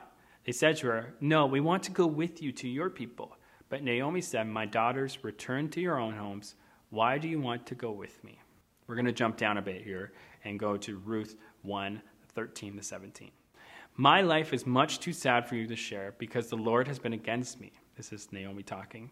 They 0.49 0.53
said 0.53 0.77
to 0.77 0.87
her, 0.87 1.13
No, 1.21 1.45
we 1.45 1.59
want 1.59 1.83
to 1.83 1.91
go 1.91 2.07
with 2.07 2.41
you 2.41 2.51
to 2.53 2.67
your 2.67 2.89
people. 2.89 3.37
But 3.69 3.83
Naomi 3.83 4.19
said, 4.19 4.47
My 4.47 4.65
daughters, 4.65 5.23
return 5.23 5.69
to 5.69 5.79
your 5.79 5.99
own 5.99 6.15
homes. 6.15 6.55
Why 6.89 7.19
do 7.19 7.27
you 7.27 7.39
want 7.39 7.67
to 7.67 7.75
go 7.75 7.91
with 7.91 8.23
me? 8.23 8.39
We're 8.87 8.95
going 8.95 9.05
to 9.05 9.11
jump 9.11 9.37
down 9.37 9.59
a 9.59 9.61
bit 9.61 9.83
here 9.83 10.11
and 10.43 10.57
go 10.57 10.75
to 10.75 10.97
Ruth 10.97 11.35
1 11.61 12.01
13 12.33 12.77
to 12.77 12.81
17. 12.81 13.29
My 13.95 14.21
life 14.21 14.51
is 14.51 14.65
much 14.65 14.99
too 14.99 15.13
sad 15.13 15.47
for 15.47 15.53
you 15.53 15.67
to 15.67 15.75
share 15.75 16.15
because 16.17 16.47
the 16.47 16.57
Lord 16.57 16.87
has 16.87 16.97
been 16.97 17.13
against 17.13 17.61
me. 17.61 17.71
This 17.95 18.11
is 18.11 18.31
Naomi 18.31 18.63
talking. 18.63 19.11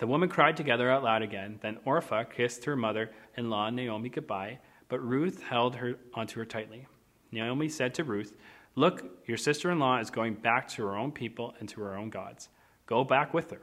The 0.00 0.06
woman 0.06 0.28
cried 0.28 0.58
together 0.58 0.90
out 0.90 1.02
loud 1.02 1.22
again. 1.22 1.58
Then 1.62 1.78
Orpha 1.86 2.30
kissed 2.30 2.66
her 2.66 2.76
mother 2.76 3.10
in 3.38 3.48
law 3.48 3.70
Naomi 3.70 4.10
goodbye, 4.10 4.58
but 4.90 5.00
Ruth 5.00 5.42
held 5.44 5.76
her 5.76 5.94
onto 6.12 6.38
her 6.40 6.44
tightly. 6.44 6.86
Naomi 7.32 7.70
said 7.70 7.94
to 7.94 8.04
Ruth, 8.04 8.36
Look, 8.76 9.26
your 9.26 9.36
sister 9.36 9.70
in 9.70 9.78
law 9.78 9.98
is 9.98 10.10
going 10.10 10.34
back 10.34 10.68
to 10.68 10.86
her 10.86 10.96
own 10.96 11.12
people 11.12 11.54
and 11.58 11.68
to 11.70 11.80
her 11.80 11.96
own 11.96 12.10
gods. 12.10 12.48
Go 12.86 13.04
back 13.04 13.34
with 13.34 13.50
her. 13.50 13.62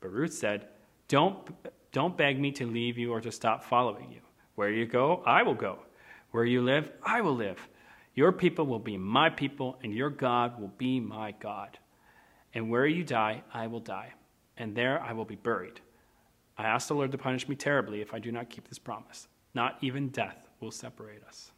But 0.00 0.12
Ruth 0.12 0.34
said, 0.34 0.68
Don't, 1.08 1.48
don't 1.92 2.16
beg 2.16 2.38
me 2.38 2.52
to 2.52 2.66
leave 2.66 2.98
you 2.98 3.12
or 3.12 3.20
to 3.20 3.32
stop 3.32 3.64
following 3.64 4.10
you. 4.12 4.20
Where 4.54 4.70
you 4.70 4.86
go, 4.86 5.22
I 5.24 5.42
will 5.42 5.54
go. 5.54 5.78
Where 6.30 6.44
you 6.44 6.62
live, 6.62 6.90
I 7.02 7.20
will 7.20 7.34
live. 7.34 7.58
Your 8.14 8.32
people 8.32 8.66
will 8.66 8.78
be 8.78 8.98
my 8.98 9.30
people, 9.30 9.78
and 9.82 9.94
your 9.94 10.10
God 10.10 10.60
will 10.60 10.72
be 10.76 11.00
my 11.00 11.32
God. 11.32 11.78
And 12.54 12.70
where 12.70 12.86
you 12.86 13.04
die, 13.04 13.42
I 13.52 13.66
will 13.66 13.80
die, 13.80 14.12
and 14.58 14.74
there 14.74 15.00
I 15.00 15.14
will 15.14 15.24
be 15.24 15.36
buried. 15.36 15.80
I 16.58 16.64
ask 16.64 16.88
the 16.88 16.94
Lord 16.94 17.12
to 17.12 17.18
punish 17.18 17.48
me 17.48 17.56
terribly 17.56 18.02
if 18.02 18.12
I 18.12 18.18
do 18.18 18.30
not 18.30 18.50
keep 18.50 18.68
this 18.68 18.78
promise. 18.78 19.28
Not 19.54 19.78
even 19.80 20.08
death 20.08 20.36
will 20.60 20.70
separate 20.70 21.24
us. 21.24 21.52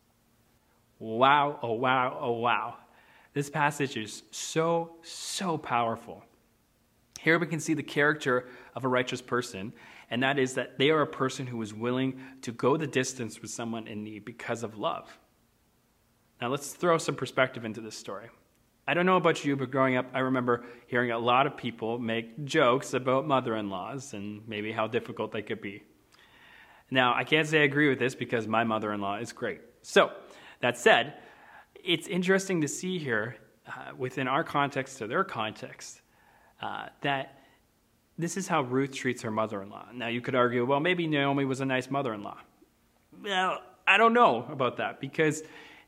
Wow, 1.00 1.58
oh 1.62 1.72
wow, 1.72 2.16
oh 2.20 2.32
wow. 2.32 2.76
This 3.34 3.50
passage 3.50 3.96
is 3.96 4.22
so, 4.30 4.96
so 5.02 5.58
powerful. 5.58 6.24
Here 7.20 7.38
we 7.38 7.46
can 7.46 7.60
see 7.60 7.74
the 7.74 7.82
character 7.82 8.46
of 8.76 8.84
a 8.84 8.88
righteous 8.88 9.20
person, 9.20 9.72
and 10.10 10.22
that 10.22 10.38
is 10.38 10.54
that 10.54 10.78
they 10.78 10.90
are 10.90 11.02
a 11.02 11.06
person 11.06 11.46
who 11.48 11.60
is 11.60 11.74
willing 11.74 12.20
to 12.42 12.52
go 12.52 12.76
the 12.76 12.86
distance 12.86 13.42
with 13.42 13.50
someone 13.50 13.88
in 13.88 14.04
need 14.04 14.24
because 14.24 14.62
of 14.62 14.78
love. 14.78 15.18
Now, 16.40 16.48
let's 16.48 16.72
throw 16.72 16.98
some 16.98 17.16
perspective 17.16 17.64
into 17.64 17.80
this 17.80 17.96
story. 17.96 18.28
I 18.86 18.94
don't 18.94 19.06
know 19.06 19.16
about 19.16 19.44
you, 19.44 19.56
but 19.56 19.70
growing 19.70 19.96
up, 19.96 20.06
I 20.12 20.20
remember 20.20 20.64
hearing 20.86 21.10
a 21.10 21.18
lot 21.18 21.46
of 21.46 21.56
people 21.56 21.98
make 21.98 22.44
jokes 22.44 22.92
about 22.92 23.26
mother 23.26 23.56
in 23.56 23.70
laws 23.70 24.12
and 24.12 24.46
maybe 24.46 24.70
how 24.70 24.86
difficult 24.86 25.32
they 25.32 25.42
could 25.42 25.60
be. 25.60 25.82
Now, 26.90 27.14
I 27.14 27.24
can't 27.24 27.48
say 27.48 27.60
I 27.60 27.64
agree 27.64 27.88
with 27.88 27.98
this 27.98 28.14
because 28.14 28.46
my 28.46 28.62
mother 28.62 28.92
in 28.92 29.00
law 29.00 29.16
is 29.16 29.32
great. 29.32 29.62
So, 29.82 30.12
that 30.60 30.76
said, 30.76 31.14
it's 31.84 32.08
interesting 32.08 32.60
to 32.62 32.68
see 32.68 32.98
here, 32.98 33.36
uh, 33.66 33.92
within 33.96 34.26
our 34.26 34.42
context 34.42 34.98
to 34.98 35.06
their 35.06 35.24
context, 35.24 36.00
uh, 36.62 36.86
that 37.02 37.40
this 38.16 38.36
is 38.36 38.48
how 38.48 38.62
Ruth 38.62 38.92
treats 38.92 39.22
her 39.22 39.30
mother 39.30 39.62
in 39.62 39.70
law. 39.70 39.86
Now, 39.92 40.08
you 40.08 40.20
could 40.20 40.34
argue, 40.34 40.64
well, 40.64 40.80
maybe 40.80 41.06
Naomi 41.06 41.44
was 41.44 41.60
a 41.60 41.64
nice 41.64 41.90
mother 41.90 42.14
in 42.14 42.22
law. 42.22 42.38
Well, 43.22 43.60
I 43.86 43.98
don't 43.98 44.14
know 44.14 44.46
about 44.50 44.78
that 44.78 45.00
because 45.00 45.42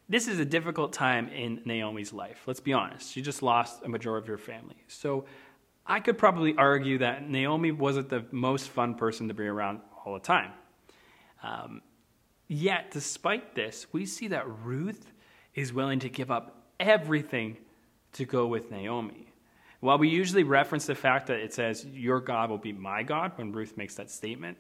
this 0.09 0.29
is 0.29 0.38
a 0.38 0.45
difficult 0.45 0.93
time 0.93 1.29
in 1.29 1.62
Naomi's 1.65 2.12
life. 2.12 2.43
Let's 2.47 2.61
be 2.61 2.73
honest. 2.73 3.12
She 3.12 3.23
just 3.23 3.43
lost 3.43 3.83
a 3.85 3.88
majority 3.88 4.25
of 4.25 4.29
her 4.29 4.38
family. 4.38 4.76
So 4.88 5.25
I 5.87 6.00
could 6.00 6.19
probably 6.19 6.55
argue 6.57 6.99
that 6.99 7.29
Naomi 7.29 7.73
wasn't 7.73 8.09
the 8.09 8.25
most 8.31 8.69
fun 8.69 8.95
person 8.95 9.29
to 9.29 9.35
be 9.35 9.47
around 9.47 9.81
all 10.05 10.15
the 10.15 10.21
time. 10.21 10.53
Um, 11.43 11.81
yet, 12.49 12.91
despite 12.91 13.55
this, 13.55 13.87
we 13.93 14.05
see 14.05 14.29
that 14.29 14.49
Ruth 14.65 15.12
is 15.56 15.72
willing 15.72 15.98
to 16.00 16.08
give 16.08 16.30
up 16.30 16.62
everything 16.78 17.56
to 18.12 18.25
go 18.25 18.46
with 18.46 18.70
Naomi. 18.70 19.26
While 19.80 19.98
we 19.98 20.08
usually 20.08 20.42
reference 20.42 20.86
the 20.86 20.94
fact 20.94 21.26
that 21.26 21.40
it 21.40 21.52
says, 21.52 21.84
Your 21.86 22.20
God 22.20 22.50
will 22.50 22.58
be 22.58 22.72
my 22.72 23.02
God, 23.02 23.32
when 23.36 23.52
Ruth 23.52 23.76
makes 23.76 23.96
that 23.96 24.10
statement, 24.10 24.58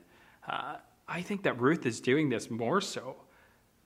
uh, 0.48 0.76
I 1.06 1.22
think 1.22 1.44
that 1.44 1.60
Ruth 1.60 1.86
is 1.86 2.00
doing 2.00 2.28
this 2.28 2.50
more 2.50 2.80
so 2.80 3.16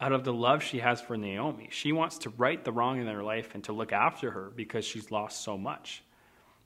out 0.00 0.12
of 0.12 0.24
the 0.24 0.32
love 0.32 0.62
she 0.62 0.78
has 0.78 1.00
for 1.00 1.16
Naomi. 1.16 1.68
She 1.70 1.92
wants 1.92 2.18
to 2.18 2.30
right 2.30 2.64
the 2.64 2.72
wrong 2.72 3.00
in 3.00 3.06
her 3.06 3.22
life 3.22 3.54
and 3.54 3.62
to 3.64 3.72
look 3.72 3.92
after 3.92 4.30
her 4.30 4.50
because 4.54 4.84
she's 4.84 5.10
lost 5.10 5.42
so 5.42 5.58
much. 5.58 6.02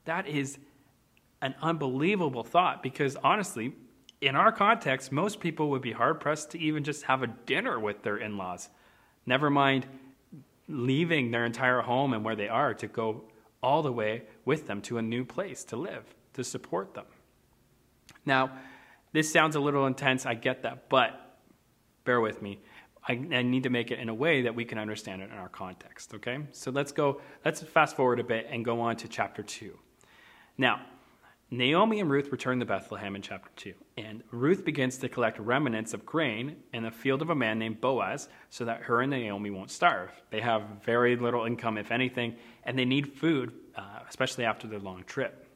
That 0.05 0.27
is 0.27 0.57
an 1.41 1.55
unbelievable 1.61 2.43
thought 2.43 2.81
because 2.81 3.17
honestly, 3.17 3.73
in 4.21 4.35
our 4.35 4.51
context, 4.51 5.11
most 5.11 5.41
people 5.41 5.69
would 5.71 5.81
be 5.81 5.91
hard 5.91 6.21
pressed 6.21 6.51
to 6.51 6.59
even 6.59 6.83
just 6.83 7.03
have 7.03 7.23
a 7.23 7.27
dinner 7.27 7.79
with 7.79 8.03
their 8.03 8.17
in 8.17 8.37
laws. 8.37 8.69
Never 9.25 9.49
mind 9.49 9.85
leaving 10.67 11.31
their 11.31 11.45
entire 11.45 11.81
home 11.81 12.13
and 12.13 12.23
where 12.23 12.35
they 12.35 12.49
are 12.49 12.73
to 12.73 12.87
go 12.87 13.23
all 13.61 13.81
the 13.81 13.91
way 13.91 14.23
with 14.45 14.67
them 14.67 14.81
to 14.81 14.97
a 14.97 15.01
new 15.01 15.25
place 15.25 15.63
to 15.65 15.75
live, 15.75 16.03
to 16.33 16.43
support 16.43 16.93
them. 16.93 17.05
Now, 18.25 18.51
this 19.11 19.31
sounds 19.31 19.55
a 19.55 19.59
little 19.59 19.85
intense, 19.85 20.25
I 20.25 20.33
get 20.33 20.63
that, 20.63 20.89
but 20.89 21.37
bear 22.03 22.19
with 22.19 22.41
me. 22.41 22.59
I, 23.07 23.13
I, 23.13 23.41
need 23.43 23.63
to 23.63 23.69
make 23.69 23.91
it 23.91 23.99
in 23.99 24.09
a 24.09 24.13
way 24.13 24.41
that 24.43 24.55
we 24.55 24.65
can 24.65 24.79
understand 24.79 25.21
it 25.21 25.29
in 25.31 25.37
our 25.37 25.49
context, 25.49 26.13
okay? 26.15 26.39
So 26.51 26.71
let's 26.71 26.91
go, 26.91 27.21
let's 27.43 27.61
fast 27.61 27.95
forward 27.95 28.19
a 28.19 28.23
bit 28.23 28.47
and 28.49 28.65
go 28.65 28.81
on 28.81 28.95
to 28.97 29.07
chapter 29.07 29.43
2. 29.43 29.77
Now, 30.57 30.81
Naomi 31.51 31.99
and 31.99 32.09
Ruth 32.09 32.31
return 32.31 32.59
to 32.59 32.65
Bethlehem 32.65 33.15
in 33.15 33.21
chapter 33.21 33.51
2, 33.55 33.73
and 33.97 34.23
Ruth 34.31 34.65
begins 34.65 34.97
to 34.97 35.09
collect 35.09 35.39
remnants 35.39 35.93
of 35.93 36.05
grain 36.05 36.57
in 36.73 36.83
the 36.83 36.91
field 36.91 37.21
of 37.21 37.29
a 37.29 37.35
man 37.35 37.57
named 37.57 37.79
Boaz 37.79 38.27
so 38.49 38.65
that 38.65 38.81
her 38.81 39.01
and 39.01 39.09
Naomi 39.09 39.49
won't 39.49 39.71
starve. 39.71 40.11
They 40.31 40.41
have 40.41 40.63
very 40.83 41.15
little 41.15 41.45
income, 41.45 41.77
if 41.77 41.91
anything, 41.91 42.35
and 42.63 42.77
they 42.77 42.83
need 42.83 43.13
food, 43.13 43.53
uh, 43.75 43.99
especially 44.09 44.43
after 44.43 44.67
their 44.67 44.79
long 44.79 45.03
trip. 45.05 45.47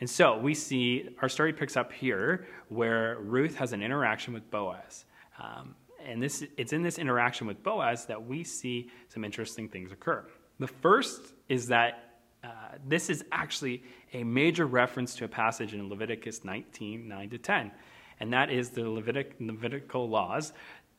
And 0.00 0.10
so 0.10 0.36
we 0.36 0.52
see 0.52 1.08
our 1.22 1.30
story 1.30 1.54
picks 1.54 1.78
up 1.78 1.92
here 1.92 2.46
where 2.68 3.16
Ruth 3.20 3.56
has 3.56 3.72
an 3.72 3.82
interaction 3.82 4.34
with 4.34 4.50
Boaz. 4.50 5.06
Um, 5.42 5.74
and 6.04 6.22
this, 6.22 6.44
it's 6.58 6.74
in 6.74 6.82
this 6.82 6.98
interaction 6.98 7.46
with 7.46 7.62
Boaz 7.62 8.04
that 8.06 8.26
we 8.26 8.44
see 8.44 8.90
some 9.08 9.24
interesting 9.24 9.68
things 9.70 9.92
occur. 9.92 10.26
The 10.58 10.68
first 10.68 11.32
is 11.48 11.68
that 11.68 12.05
uh, 12.44 12.48
this 12.86 13.10
is 13.10 13.24
actually 13.32 13.82
a 14.12 14.22
major 14.24 14.66
reference 14.66 15.14
to 15.16 15.24
a 15.24 15.28
passage 15.28 15.74
in 15.74 15.88
Leviticus 15.88 16.44
19 16.44 17.08
9 17.08 17.30
to 17.30 17.38
10. 17.38 17.72
And 18.20 18.32
that 18.32 18.50
is 18.50 18.70
the 18.70 18.82
Levitic, 18.82 19.32
Levitical 19.40 20.08
laws 20.08 20.52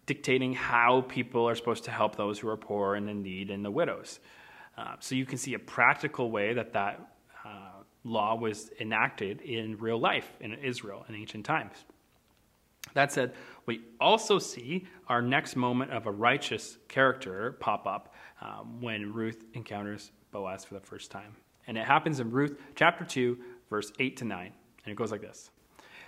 dictating 0.06 0.54
how 0.54 1.02
people 1.02 1.48
are 1.48 1.56
supposed 1.56 1.84
to 1.84 1.92
help 1.92 2.16
those 2.16 2.40
who 2.40 2.48
are 2.48 2.58
poor 2.58 2.96
and 2.96 3.10
in 3.10 3.22
need 3.22 3.50
and 3.50 3.64
the 3.64 3.72
widows. 3.72 4.20
Uh, 4.78 4.96
so 5.00 5.16
you 5.16 5.26
can 5.26 5.38
see 5.38 5.54
a 5.54 5.60
practical 5.60 6.32
way 6.32 6.54
that 6.54 6.74
that 6.74 7.00
uh, 7.46 7.50
law 8.04 8.36
was 8.36 8.72
enacted 8.80 9.42
in 9.42 9.78
real 9.78 10.00
life 10.00 10.30
in 10.40 10.54
Israel 10.54 11.06
in 11.10 11.16
ancient 11.16 11.46
times. 11.46 11.76
That 12.94 13.12
said, 13.12 13.34
we 13.68 13.82
also 14.00 14.40
see 14.40 14.88
our 15.08 15.22
next 15.22 15.56
moment 15.56 15.92
of 15.92 16.08
a 16.08 16.12
righteous 16.12 16.78
character 16.88 17.58
pop 17.60 17.86
up 17.86 18.16
um, 18.42 18.82
when 18.82 19.14
Ruth 19.14 19.44
encounters 19.54 20.12
Boaz 20.32 20.66
for 20.66 20.74
the 20.74 20.80
first 20.80 21.12
time. 21.12 21.36
And 21.68 21.78
it 21.78 21.86
happens 21.86 22.20
in 22.22 22.32
Ruth 22.32 22.58
chapter 22.76 23.04
2, 23.04 23.38
verse 23.70 23.92
8 24.00 24.18
to 24.18 24.26
9. 24.26 24.54
And 24.86 24.92
it 24.92 24.96
goes 24.96 25.12
like 25.12 25.22
this 25.22 25.52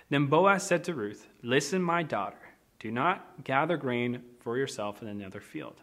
Then 0.08 0.26
Boaz 0.26 0.62
said 0.62 0.82
to 0.84 0.94
Ruth, 0.94 1.28
Listen, 1.42 1.82
my 1.82 2.02
daughter, 2.02 2.38
do 2.78 2.90
not 2.90 3.44
gather 3.44 3.76
grain 3.76 4.22
for 4.40 4.56
yourself 4.56 5.02
in 5.02 5.08
another 5.08 5.40
field. 5.40 5.76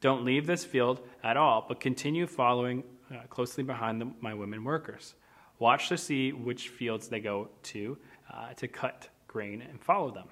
Don't 0.00 0.24
leave 0.24 0.46
this 0.46 0.64
field 0.64 1.00
at 1.24 1.36
all, 1.36 1.64
but 1.66 1.80
continue 1.80 2.26
following 2.28 2.84
uh, 3.10 3.22
closely 3.28 3.64
behind 3.64 4.00
the, 4.00 4.08
my 4.20 4.32
women 4.32 4.62
workers. 4.62 5.14
Watch 5.58 5.88
to 5.88 5.98
see 5.98 6.32
which 6.32 6.68
fields 6.68 7.08
they 7.08 7.18
go 7.18 7.48
to 7.64 7.98
uh, 8.32 8.52
to 8.54 8.68
cut 8.68 9.08
grain 9.26 9.62
and 9.62 9.82
follow 9.82 10.10
them. 10.10 10.28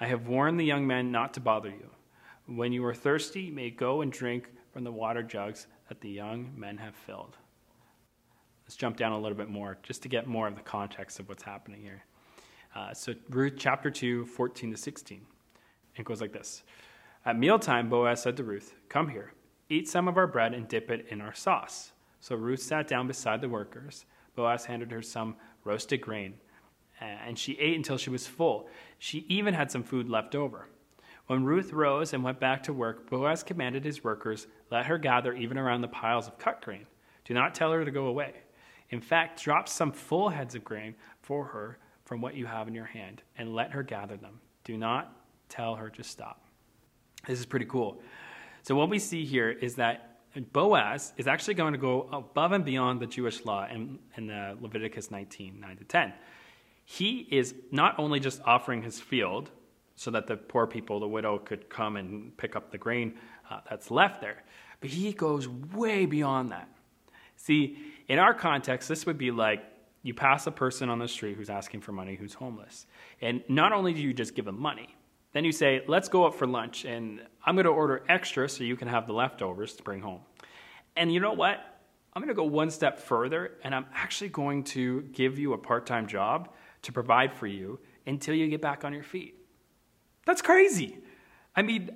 I 0.00 0.06
have 0.06 0.28
warned 0.28 0.60
the 0.60 0.64
young 0.64 0.86
men 0.86 1.10
not 1.10 1.34
to 1.34 1.40
bother 1.40 1.70
you. 1.70 1.90
When 2.46 2.72
you 2.72 2.84
are 2.84 2.94
thirsty, 2.94 3.42
you 3.42 3.52
may 3.52 3.70
go 3.70 4.00
and 4.00 4.12
drink 4.12 4.48
from 4.72 4.84
the 4.84 4.92
water 4.92 5.22
jugs 5.22 5.66
that 5.88 6.00
the 6.00 6.08
young 6.08 6.52
men 6.56 6.76
have 6.78 6.94
filled. 6.94 7.36
Let's 8.64 8.76
jump 8.76 8.96
down 8.96 9.12
a 9.12 9.18
little 9.18 9.36
bit 9.36 9.48
more 9.48 9.78
just 9.82 10.02
to 10.02 10.08
get 10.08 10.26
more 10.26 10.46
of 10.46 10.54
the 10.54 10.62
context 10.62 11.18
of 11.18 11.28
what's 11.28 11.42
happening 11.42 11.82
here. 11.82 12.04
Uh, 12.76 12.94
so, 12.94 13.14
Ruth 13.30 13.54
chapter 13.56 13.90
2, 13.90 14.26
14 14.26 14.70
to 14.70 14.76
16. 14.76 15.20
It 15.96 16.04
goes 16.04 16.20
like 16.20 16.32
this 16.32 16.62
At 17.24 17.38
mealtime, 17.38 17.88
Boaz 17.88 18.22
said 18.22 18.36
to 18.36 18.44
Ruth, 18.44 18.74
Come 18.88 19.08
here, 19.08 19.32
eat 19.68 19.88
some 19.88 20.06
of 20.06 20.16
our 20.16 20.26
bread 20.26 20.54
and 20.54 20.68
dip 20.68 20.90
it 20.90 21.06
in 21.08 21.20
our 21.20 21.34
sauce. 21.34 21.92
So 22.20 22.36
Ruth 22.36 22.62
sat 22.62 22.86
down 22.86 23.08
beside 23.08 23.40
the 23.40 23.48
workers. 23.48 24.04
Boaz 24.36 24.66
handed 24.66 24.92
her 24.92 25.02
some 25.02 25.36
roasted 25.64 26.00
grain 26.00 26.34
and 27.00 27.38
she 27.38 27.58
ate 27.58 27.76
until 27.76 27.98
she 27.98 28.10
was 28.10 28.26
full. 28.26 28.68
She 28.98 29.24
even 29.28 29.54
had 29.54 29.70
some 29.70 29.82
food 29.82 30.08
left 30.08 30.34
over. 30.34 30.68
When 31.26 31.44
Ruth 31.44 31.72
rose 31.72 32.14
and 32.14 32.24
went 32.24 32.40
back 32.40 32.62
to 32.64 32.72
work, 32.72 33.10
Boaz 33.10 33.42
commanded 33.42 33.84
his 33.84 34.02
workers, 34.02 34.46
Let 34.70 34.86
her 34.86 34.98
gather 34.98 35.34
even 35.34 35.58
around 35.58 35.82
the 35.82 35.88
piles 35.88 36.26
of 36.26 36.38
cut 36.38 36.62
grain. 36.62 36.86
Do 37.24 37.34
not 37.34 37.54
tell 37.54 37.70
her 37.72 37.84
to 37.84 37.90
go 37.90 38.06
away. 38.06 38.32
In 38.90 39.00
fact, 39.00 39.42
drop 39.42 39.68
some 39.68 39.92
full 39.92 40.30
heads 40.30 40.54
of 40.54 40.64
grain 40.64 40.94
for 41.20 41.44
her 41.44 41.78
from 42.06 42.22
what 42.22 42.34
you 42.34 42.46
have 42.46 42.66
in 42.66 42.74
your 42.74 42.86
hand, 42.86 43.22
and 43.36 43.54
let 43.54 43.72
her 43.72 43.82
gather 43.82 44.16
them. 44.16 44.40
Do 44.64 44.78
not 44.78 45.14
tell 45.50 45.74
her 45.74 45.90
to 45.90 46.02
stop. 46.02 46.42
This 47.26 47.38
is 47.38 47.44
pretty 47.44 47.66
cool. 47.66 48.00
So, 48.62 48.74
what 48.74 48.88
we 48.88 48.98
see 48.98 49.26
here 49.26 49.50
is 49.50 49.74
that 49.74 50.20
Boaz 50.52 51.12
is 51.18 51.26
actually 51.26 51.54
going 51.54 51.72
to 51.72 51.78
go 51.78 52.08
above 52.12 52.52
and 52.52 52.64
beyond 52.64 53.00
the 53.00 53.06
Jewish 53.06 53.44
law 53.44 53.66
in, 53.66 53.98
in 54.16 54.28
Leviticus 54.60 55.10
19, 55.10 55.60
9 55.60 55.76
to 55.76 55.84
10. 55.84 56.12
He 56.90 57.28
is 57.30 57.54
not 57.70 57.98
only 57.98 58.18
just 58.18 58.40
offering 58.46 58.82
his 58.82 58.98
field 58.98 59.50
so 59.94 60.10
that 60.12 60.26
the 60.26 60.38
poor 60.38 60.66
people, 60.66 61.00
the 61.00 61.06
widow, 61.06 61.38
could 61.38 61.68
come 61.68 61.96
and 61.96 62.34
pick 62.38 62.56
up 62.56 62.72
the 62.72 62.78
grain 62.78 63.12
uh, 63.50 63.60
that's 63.68 63.90
left 63.90 64.22
there, 64.22 64.42
but 64.80 64.88
he 64.88 65.12
goes 65.12 65.46
way 65.46 66.06
beyond 66.06 66.50
that. 66.50 66.66
See, 67.36 67.76
in 68.08 68.18
our 68.18 68.32
context, 68.32 68.88
this 68.88 69.04
would 69.04 69.18
be 69.18 69.30
like 69.30 69.62
you 70.02 70.14
pass 70.14 70.46
a 70.46 70.50
person 70.50 70.88
on 70.88 70.98
the 70.98 71.08
street 71.08 71.36
who's 71.36 71.50
asking 71.50 71.82
for 71.82 71.92
money 71.92 72.14
who's 72.14 72.32
homeless. 72.32 72.86
And 73.20 73.44
not 73.50 73.72
only 73.72 73.92
do 73.92 74.00
you 74.00 74.14
just 74.14 74.34
give 74.34 74.46
them 74.46 74.58
money, 74.58 74.96
then 75.34 75.44
you 75.44 75.52
say, 75.52 75.84
let's 75.88 76.08
go 76.08 76.24
out 76.24 76.36
for 76.36 76.46
lunch 76.46 76.86
and 76.86 77.20
I'm 77.44 77.54
going 77.54 77.66
to 77.66 77.70
order 77.70 78.02
extra 78.08 78.48
so 78.48 78.64
you 78.64 78.76
can 78.76 78.88
have 78.88 79.06
the 79.06 79.12
leftovers 79.12 79.74
to 79.74 79.82
bring 79.82 80.00
home. 80.00 80.22
And 80.96 81.12
you 81.12 81.20
know 81.20 81.34
what? 81.34 81.58
I'm 82.14 82.22
going 82.22 82.28
to 82.28 82.34
go 82.34 82.44
one 82.44 82.70
step 82.70 82.98
further 82.98 83.58
and 83.62 83.74
I'm 83.74 83.84
actually 83.94 84.30
going 84.30 84.64
to 84.64 85.02
give 85.12 85.38
you 85.38 85.52
a 85.52 85.58
part 85.58 85.84
time 85.84 86.06
job 86.06 86.48
to 86.82 86.92
provide 86.92 87.32
for 87.32 87.46
you 87.46 87.78
until 88.06 88.34
you 88.34 88.48
get 88.48 88.60
back 88.60 88.84
on 88.84 88.92
your 88.92 89.02
feet. 89.02 89.34
That's 90.26 90.42
crazy. 90.42 90.98
I 91.56 91.62
mean, 91.62 91.90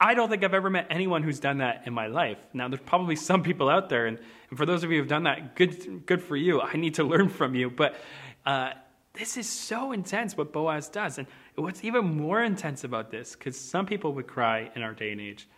I 0.00 0.14
don't 0.14 0.28
think 0.28 0.44
I've 0.44 0.54
ever 0.54 0.68
met 0.68 0.88
anyone 0.90 1.22
who's 1.22 1.40
done 1.40 1.58
that 1.58 1.84
in 1.86 1.94
my 1.94 2.06
life. 2.06 2.38
Now, 2.52 2.68
there's 2.68 2.82
probably 2.84 3.16
some 3.30 3.42
people 3.42 3.68
out 3.68 3.88
there, 3.88 4.06
and, 4.06 4.18
and 4.50 4.58
for 4.58 4.66
those 4.66 4.84
of 4.84 4.90
you 4.90 4.98
who've 4.98 5.08
done 5.08 5.24
that, 5.24 5.56
good, 5.56 6.06
good 6.06 6.22
for 6.22 6.36
you. 6.36 6.60
I 6.60 6.76
need 6.76 6.94
to 6.94 7.04
learn 7.12 7.28
from 7.28 7.54
you. 7.54 7.70
But 7.70 7.96
uh, 8.44 8.72
this 9.14 9.36
is 9.36 9.48
so 9.48 9.92
intense 9.92 10.36
what 10.36 10.52
Boaz 10.52 10.88
does. 10.88 11.18
And 11.18 11.26
what's 11.54 11.82
even 11.84 12.04
more 12.04 12.42
intense 12.42 12.84
about 12.84 13.10
this, 13.10 13.34
because 13.34 13.58
some 13.58 13.86
people 13.86 14.12
would 14.14 14.26
cry 14.26 14.70
in 14.74 14.82
our 14.82 14.92
day 14.92 15.12
and 15.12 15.20
age, 15.20 15.48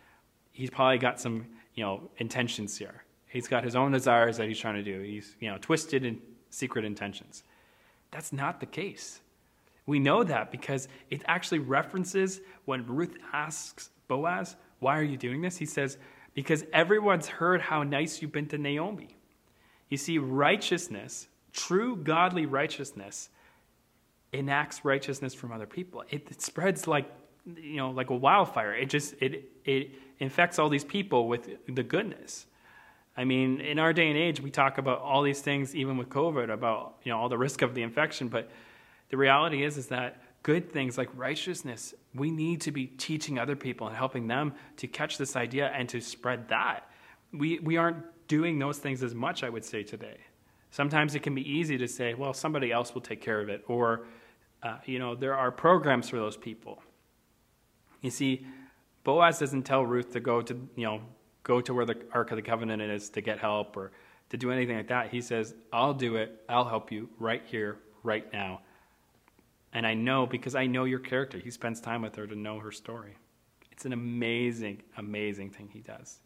he's 0.52 0.70
probably 0.70 0.98
got 0.98 1.20
some 1.20 1.46
you 1.74 1.84
know, 1.84 2.10
intentions 2.18 2.76
here. 2.78 3.04
He's 3.26 3.48
got 3.48 3.62
his 3.64 3.76
own 3.76 3.92
desires 3.92 4.38
that 4.38 4.48
he's 4.48 4.58
trying 4.58 4.76
to 4.76 4.82
do. 4.82 5.00
He's 5.02 5.36
you 5.40 5.50
know, 5.50 5.58
twisted 5.60 6.04
and 6.04 6.20
secret 6.50 6.84
intentions. 6.84 7.42
That's 8.10 8.32
not 8.32 8.60
the 8.60 8.66
case. 8.66 9.20
We 9.86 9.98
know 9.98 10.22
that 10.24 10.50
because 10.50 10.88
it 11.10 11.22
actually 11.26 11.60
references 11.60 12.40
when 12.64 12.86
Ruth 12.86 13.16
asks 13.32 13.90
Boaz, 14.06 14.56
Why 14.80 14.98
are 14.98 15.02
you 15.02 15.16
doing 15.16 15.40
this? 15.40 15.56
He 15.56 15.66
says, 15.66 15.96
Because 16.34 16.64
everyone's 16.72 17.26
heard 17.26 17.60
how 17.60 17.82
nice 17.82 18.20
you've 18.20 18.32
been 18.32 18.48
to 18.48 18.58
Naomi. 18.58 19.16
You 19.88 19.96
see, 19.96 20.18
righteousness, 20.18 21.28
true 21.52 21.96
godly 21.96 22.46
righteousness, 22.46 23.30
enacts 24.32 24.84
righteousness 24.84 25.34
from 25.34 25.52
other 25.52 25.66
people. 25.66 26.04
It, 26.10 26.30
it 26.30 26.42
spreads 26.42 26.86
like 26.86 27.10
you 27.56 27.76
know 27.76 27.90
like 27.90 28.10
a 28.10 28.16
wildfire. 28.16 28.74
It 28.74 28.90
just 28.90 29.14
it 29.20 29.50
it 29.64 29.92
infects 30.18 30.58
all 30.58 30.68
these 30.68 30.84
people 30.84 31.28
with 31.28 31.48
the 31.66 31.82
goodness. 31.82 32.46
I 33.18 33.24
mean, 33.24 33.60
in 33.60 33.80
our 33.80 33.92
day 33.92 34.08
and 34.08 34.16
age, 34.16 34.40
we 34.40 34.48
talk 34.48 34.78
about 34.78 35.00
all 35.00 35.24
these 35.24 35.40
things, 35.40 35.74
even 35.74 35.96
with 35.96 36.08
COVID, 36.08 36.50
about 36.50 36.98
you 37.02 37.10
know 37.10 37.18
all 37.18 37.28
the 37.28 37.36
risk 37.36 37.62
of 37.62 37.74
the 37.74 37.82
infection. 37.82 38.28
But 38.28 38.48
the 39.10 39.16
reality 39.16 39.64
is, 39.64 39.76
is 39.76 39.88
that 39.88 40.22
good 40.44 40.72
things 40.72 40.96
like 40.96 41.08
righteousness, 41.16 41.94
we 42.14 42.30
need 42.30 42.60
to 42.60 42.70
be 42.70 42.86
teaching 42.86 43.36
other 43.36 43.56
people 43.56 43.88
and 43.88 43.96
helping 43.96 44.28
them 44.28 44.54
to 44.76 44.86
catch 44.86 45.18
this 45.18 45.34
idea 45.34 45.66
and 45.74 45.88
to 45.88 46.00
spread 46.00 46.48
that. 46.48 46.88
We, 47.32 47.58
we 47.58 47.76
aren't 47.76 48.04
doing 48.28 48.60
those 48.60 48.78
things 48.78 49.02
as 49.02 49.16
much, 49.16 49.42
I 49.42 49.48
would 49.48 49.64
say, 49.64 49.82
today. 49.82 50.18
Sometimes 50.70 51.16
it 51.16 51.24
can 51.24 51.34
be 51.34 51.42
easy 51.50 51.76
to 51.76 51.88
say, 51.88 52.14
well, 52.14 52.32
somebody 52.32 52.70
else 52.70 52.94
will 52.94 53.00
take 53.00 53.20
care 53.20 53.40
of 53.40 53.48
it, 53.48 53.64
or, 53.66 54.06
uh, 54.62 54.78
you 54.84 55.00
know, 55.00 55.16
there 55.16 55.34
are 55.34 55.50
programs 55.50 56.08
for 56.08 56.18
those 56.18 56.36
people. 56.36 56.82
You 58.00 58.10
see, 58.10 58.46
Boaz 59.02 59.40
doesn't 59.40 59.64
tell 59.64 59.84
Ruth 59.84 60.12
to 60.12 60.20
go 60.20 60.40
to, 60.40 60.54
you 60.76 60.84
know, 60.84 61.00
go 61.48 61.60
to 61.62 61.74
where 61.74 61.86
the 61.86 61.96
Ark 62.12 62.30
of 62.30 62.36
the 62.36 62.42
Covenant 62.42 62.82
is 62.82 63.08
to 63.10 63.20
get 63.20 63.38
help 63.38 63.76
or 63.76 63.90
to 64.28 64.36
do 64.36 64.52
anything 64.52 64.76
like 64.76 64.88
that. 64.88 65.10
He 65.10 65.22
says, 65.22 65.54
I'll 65.72 65.94
do 65.94 66.16
it. 66.16 66.44
I'll 66.48 66.68
help 66.68 66.92
you 66.92 67.08
right 67.18 67.42
here, 67.46 67.78
right 68.02 68.30
now. 68.32 68.60
And 69.72 69.86
I 69.86 69.94
know 69.94 70.26
because 70.26 70.54
I 70.54 70.66
know 70.66 70.84
your 70.84 70.98
character. 70.98 71.38
He 71.38 71.50
spends 71.50 71.80
time 71.80 72.02
with 72.02 72.14
her 72.16 72.26
to 72.26 72.36
know 72.36 72.58
her 72.58 72.70
story. 72.70 73.16
It's 73.72 73.86
an 73.86 73.94
amazing, 73.94 74.82
amazing 74.98 75.50
thing 75.50 75.70
he 75.72 75.80
does. 75.80 76.18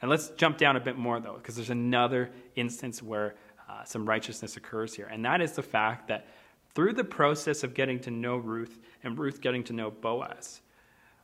And 0.00 0.10
let's 0.10 0.30
jump 0.30 0.58
down 0.58 0.74
a 0.74 0.80
bit 0.80 0.98
more, 0.98 1.20
though, 1.20 1.34
because 1.34 1.54
there's 1.54 1.70
another 1.70 2.30
instance 2.56 3.00
where 3.00 3.36
uh, 3.68 3.84
some 3.84 4.04
righteousness 4.04 4.56
occurs 4.56 4.94
here. 4.94 5.06
And 5.06 5.24
that 5.24 5.40
is 5.40 5.52
the 5.52 5.62
fact 5.62 6.08
that 6.08 6.26
through 6.74 6.94
the 6.94 7.04
process 7.04 7.62
of 7.62 7.74
getting 7.74 8.00
to 8.00 8.10
know 8.10 8.36
Ruth 8.36 8.80
and 9.04 9.16
Ruth 9.16 9.40
getting 9.40 9.62
to 9.64 9.72
know 9.72 9.90
Boaz, 9.90 10.62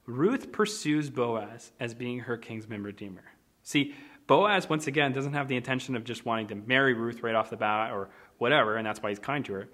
Ruth 0.08 0.52
pursues 0.52 1.10
Boaz 1.10 1.70
as 1.78 1.92
being 1.92 2.20
her 2.20 2.38
kinsman 2.38 2.82
redeemer. 2.82 3.24
See, 3.62 3.94
Boaz, 4.26 4.66
once 4.66 4.86
again, 4.86 5.12
doesn't 5.12 5.34
have 5.34 5.48
the 5.48 5.56
intention 5.56 5.94
of 5.94 6.02
just 6.02 6.24
wanting 6.24 6.48
to 6.48 6.54
marry 6.54 6.94
Ruth 6.94 7.22
right 7.22 7.34
off 7.34 7.50
the 7.50 7.58
bat 7.58 7.92
or 7.92 8.08
whatever, 8.38 8.76
and 8.76 8.86
that's 8.86 9.02
why 9.02 9.10
he's 9.10 9.18
kind 9.18 9.44
to 9.44 9.52
her. 9.52 9.68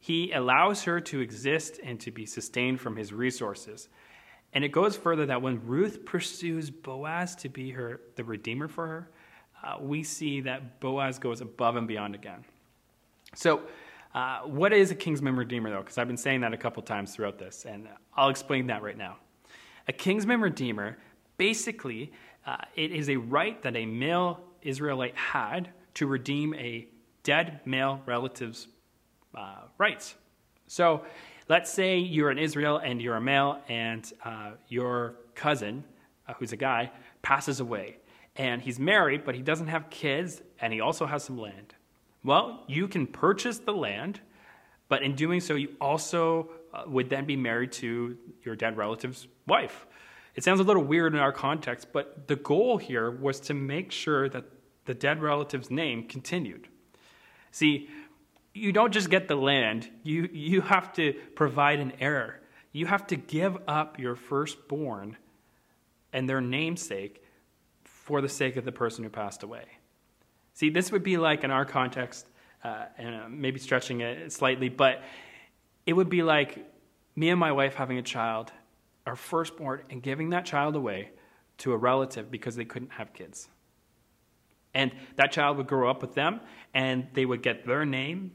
He 0.00 0.32
allows 0.32 0.82
her 0.82 1.00
to 1.02 1.20
exist 1.20 1.78
and 1.84 2.00
to 2.00 2.10
be 2.10 2.26
sustained 2.26 2.80
from 2.80 2.96
his 2.96 3.12
resources. 3.12 3.88
And 4.52 4.64
it 4.64 4.70
goes 4.70 4.96
further 4.96 5.24
that 5.26 5.40
when 5.40 5.64
Ruth 5.64 6.04
pursues 6.04 6.68
Boaz 6.68 7.36
to 7.36 7.48
be 7.48 7.70
her 7.70 8.00
the 8.16 8.24
redeemer 8.24 8.66
for 8.66 8.88
her, 8.88 9.10
uh, 9.62 9.76
we 9.80 10.02
see 10.02 10.40
that 10.40 10.80
Boaz 10.80 11.20
goes 11.20 11.40
above 11.40 11.76
and 11.76 11.86
beyond 11.86 12.16
again. 12.16 12.44
So, 13.36 13.62
uh, 14.16 14.40
what 14.40 14.72
is 14.72 14.90
a 14.90 14.96
kinsman 14.96 15.36
redeemer, 15.36 15.70
though? 15.70 15.82
Because 15.82 15.98
I've 15.98 16.08
been 16.08 16.16
saying 16.16 16.40
that 16.40 16.52
a 16.52 16.56
couple 16.56 16.82
times 16.82 17.14
throughout 17.14 17.38
this, 17.38 17.66
and 17.66 17.86
I'll 18.16 18.30
explain 18.30 18.66
that 18.66 18.82
right 18.82 18.98
now. 18.98 19.18
A 19.88 19.92
kinsman 19.92 20.40
redeemer, 20.40 20.96
basically, 21.36 22.12
uh, 22.46 22.56
it 22.74 22.92
is 22.92 23.08
a 23.08 23.16
right 23.16 23.60
that 23.62 23.76
a 23.76 23.86
male 23.86 24.40
Israelite 24.62 25.16
had 25.16 25.70
to 25.94 26.06
redeem 26.06 26.54
a 26.54 26.86
dead 27.22 27.60
male 27.64 28.00
relative's 28.06 28.68
uh, 29.34 29.62
rights. 29.78 30.14
So 30.66 31.04
let's 31.48 31.70
say 31.70 31.98
you're 31.98 32.30
in 32.30 32.38
Israel 32.38 32.78
and 32.78 33.00
you're 33.00 33.16
a 33.16 33.20
male 33.20 33.60
and 33.68 34.10
uh, 34.24 34.52
your 34.68 35.14
cousin, 35.34 35.84
uh, 36.28 36.34
who's 36.38 36.52
a 36.52 36.56
guy, 36.56 36.90
passes 37.22 37.60
away. 37.60 37.96
And 38.36 38.60
he's 38.60 38.78
married, 38.78 39.24
but 39.24 39.34
he 39.34 39.42
doesn't 39.42 39.68
have 39.68 39.88
kids, 39.88 40.42
and 40.60 40.72
he 40.72 40.80
also 40.80 41.06
has 41.06 41.24
some 41.24 41.38
land. 41.38 41.74
Well, 42.22 42.64
you 42.66 42.86
can 42.88 43.06
purchase 43.06 43.58
the 43.58 43.72
land, 43.72 44.20
but 44.88 45.02
in 45.02 45.14
doing 45.14 45.40
so, 45.40 45.54
you 45.54 45.70
also 45.80 46.50
would 46.86 47.08
then 47.10 47.24
be 47.24 47.36
married 47.36 47.72
to 47.72 48.16
your 48.42 48.56
dead 48.56 48.76
relative's 48.76 49.26
wife. 49.46 49.86
It 50.34 50.44
sounds 50.44 50.60
a 50.60 50.64
little 50.64 50.84
weird 50.84 51.14
in 51.14 51.20
our 51.20 51.32
context, 51.32 51.88
but 51.92 52.28
the 52.28 52.36
goal 52.36 52.76
here 52.76 53.10
was 53.10 53.40
to 53.40 53.54
make 53.54 53.90
sure 53.90 54.28
that 54.28 54.44
the 54.84 54.94
dead 54.94 55.22
relative's 55.22 55.70
name 55.70 56.06
continued. 56.06 56.68
See, 57.50 57.88
you 58.52 58.72
don't 58.72 58.92
just 58.92 59.10
get 59.10 59.28
the 59.28 59.36
land, 59.36 59.88
you, 60.02 60.28
you 60.32 60.60
have 60.62 60.92
to 60.94 61.14
provide 61.34 61.78
an 61.78 61.92
heir. 62.00 62.40
You 62.72 62.86
have 62.86 63.06
to 63.08 63.16
give 63.16 63.56
up 63.66 63.98
your 63.98 64.14
firstborn 64.16 65.16
and 66.12 66.28
their 66.28 66.40
namesake 66.40 67.22
for 67.84 68.20
the 68.20 68.28
sake 68.28 68.56
of 68.56 68.64
the 68.64 68.72
person 68.72 69.04
who 69.04 69.10
passed 69.10 69.42
away. 69.42 69.64
See, 70.54 70.70
this 70.70 70.92
would 70.92 71.02
be 71.02 71.16
like 71.16 71.44
in 71.44 71.50
our 71.50 71.64
context, 71.64 72.26
uh, 72.64 72.86
and 72.96 73.14
uh, 73.14 73.28
maybe 73.28 73.58
stretching 73.58 74.00
it 74.00 74.32
slightly, 74.32 74.68
but 74.68 75.02
it 75.86 75.94
would 75.94 76.10
be 76.10 76.22
like 76.22 76.70
me 77.14 77.30
and 77.30 77.40
my 77.40 77.52
wife 77.52 77.74
having 77.74 77.98
a 77.98 78.02
child, 78.02 78.52
our 79.06 79.16
firstborn, 79.16 79.82
and 79.88 80.02
giving 80.02 80.30
that 80.30 80.44
child 80.44 80.76
away 80.76 81.10
to 81.58 81.72
a 81.72 81.76
relative 81.76 82.30
because 82.30 82.56
they 82.56 82.64
couldn't 82.64 82.92
have 82.92 83.14
kids. 83.14 83.48
And 84.74 84.92
that 85.14 85.32
child 85.32 85.56
would 85.56 85.66
grow 85.66 85.88
up 85.88 86.02
with 86.02 86.14
them, 86.14 86.40
and 86.74 87.06
they 87.14 87.24
would 87.24 87.42
get 87.42 87.64
their 87.64 87.86
name, 87.86 88.32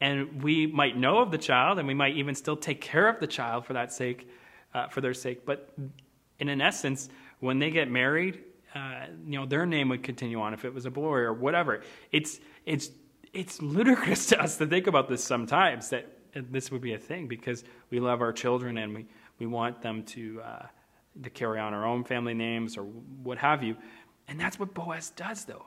and 0.00 0.42
we 0.42 0.66
might 0.66 0.96
know 0.96 1.18
of 1.18 1.30
the 1.30 1.38
child 1.38 1.78
and 1.78 1.88
we 1.88 1.94
might 1.94 2.16
even 2.16 2.34
still 2.34 2.56
take 2.56 2.80
care 2.80 3.08
of 3.08 3.20
the 3.20 3.26
child 3.26 3.64
for 3.64 3.72
that 3.72 3.92
sake 3.92 4.28
uh, 4.74 4.88
for 4.88 5.00
their 5.00 5.14
sake 5.14 5.46
but 5.46 5.70
in 6.38 6.48
an 6.48 6.60
essence 6.60 7.08
when 7.40 7.58
they 7.58 7.70
get 7.70 7.90
married 7.90 8.40
uh, 8.74 9.06
you 9.26 9.38
know 9.38 9.46
their 9.46 9.64
name 9.64 9.88
would 9.88 10.02
continue 10.02 10.40
on 10.40 10.52
if 10.52 10.64
it 10.64 10.74
was 10.74 10.86
a 10.86 10.90
boy 10.90 11.16
or 11.16 11.32
whatever 11.32 11.82
it's 12.12 12.40
it's 12.64 12.90
it's 13.32 13.60
ludicrous 13.62 14.26
to 14.30 14.40
us 14.40 14.58
to 14.58 14.66
think 14.66 14.86
about 14.86 15.08
this 15.08 15.24
sometimes 15.24 15.90
that 15.90 16.15
this 16.50 16.70
would 16.70 16.80
be 16.80 16.94
a 16.94 16.98
thing 16.98 17.26
because 17.26 17.64
we 17.90 18.00
love 18.00 18.20
our 18.20 18.32
children 18.32 18.78
and 18.78 18.94
we, 18.94 19.06
we 19.38 19.46
want 19.46 19.82
them 19.82 20.02
to 20.04 20.40
uh, 20.42 20.66
to 21.22 21.30
carry 21.30 21.58
on 21.58 21.72
our 21.72 21.86
own 21.86 22.04
family 22.04 22.34
names 22.34 22.76
or 22.76 22.82
what 23.22 23.38
have 23.38 23.62
you 23.62 23.76
and 24.28 24.38
that's 24.38 24.58
what 24.58 24.74
boaz 24.74 25.10
does 25.10 25.46
though 25.46 25.64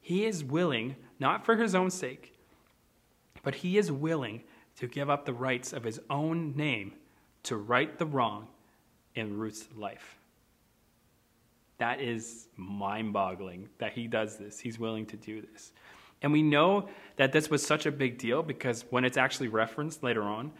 he 0.00 0.26
is 0.26 0.44
willing 0.44 0.94
not 1.18 1.44
for 1.46 1.56
his 1.56 1.74
own 1.74 1.90
sake 1.90 2.34
but 3.42 3.54
he 3.54 3.78
is 3.78 3.90
willing 3.92 4.42
to 4.76 4.86
give 4.88 5.08
up 5.08 5.24
the 5.24 5.32
rights 5.32 5.72
of 5.72 5.84
his 5.84 6.00
own 6.10 6.56
name 6.56 6.92
to 7.44 7.56
right 7.56 7.96
the 7.98 8.06
wrong 8.06 8.48
in 9.14 9.36
Ruth's 9.36 9.68
life. 9.76 10.18
That 11.78 12.00
is 12.00 12.48
mind 12.56 13.12
boggling 13.12 13.68
that 13.78 13.92
he 13.92 14.06
does 14.06 14.36
this. 14.36 14.58
He's 14.58 14.78
willing 14.78 15.06
to 15.06 15.16
do 15.16 15.42
this. 15.42 15.72
And 16.24 16.32
we 16.32 16.40
know 16.40 16.88
that 17.16 17.32
this 17.32 17.50
was 17.50 17.64
such 17.64 17.84
a 17.84 17.92
big 17.92 18.16
deal 18.16 18.42
because 18.42 18.86
when 18.88 19.04
it's 19.04 19.18
actually 19.18 19.48
referenced 19.48 20.02
later 20.02 20.22
on, 20.22 20.52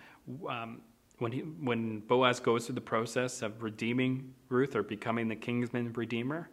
um, 0.46 0.82
when, 1.20 1.32
he, 1.32 1.40
when 1.40 2.00
Boaz 2.00 2.38
goes 2.38 2.66
through 2.66 2.74
the 2.74 2.82
process 2.82 3.40
of 3.40 3.62
redeeming 3.62 4.34
Ruth 4.50 4.76
or 4.76 4.82
becoming 4.82 5.26
the 5.26 5.36
kinsman 5.36 5.94
redeemer, 5.94 6.50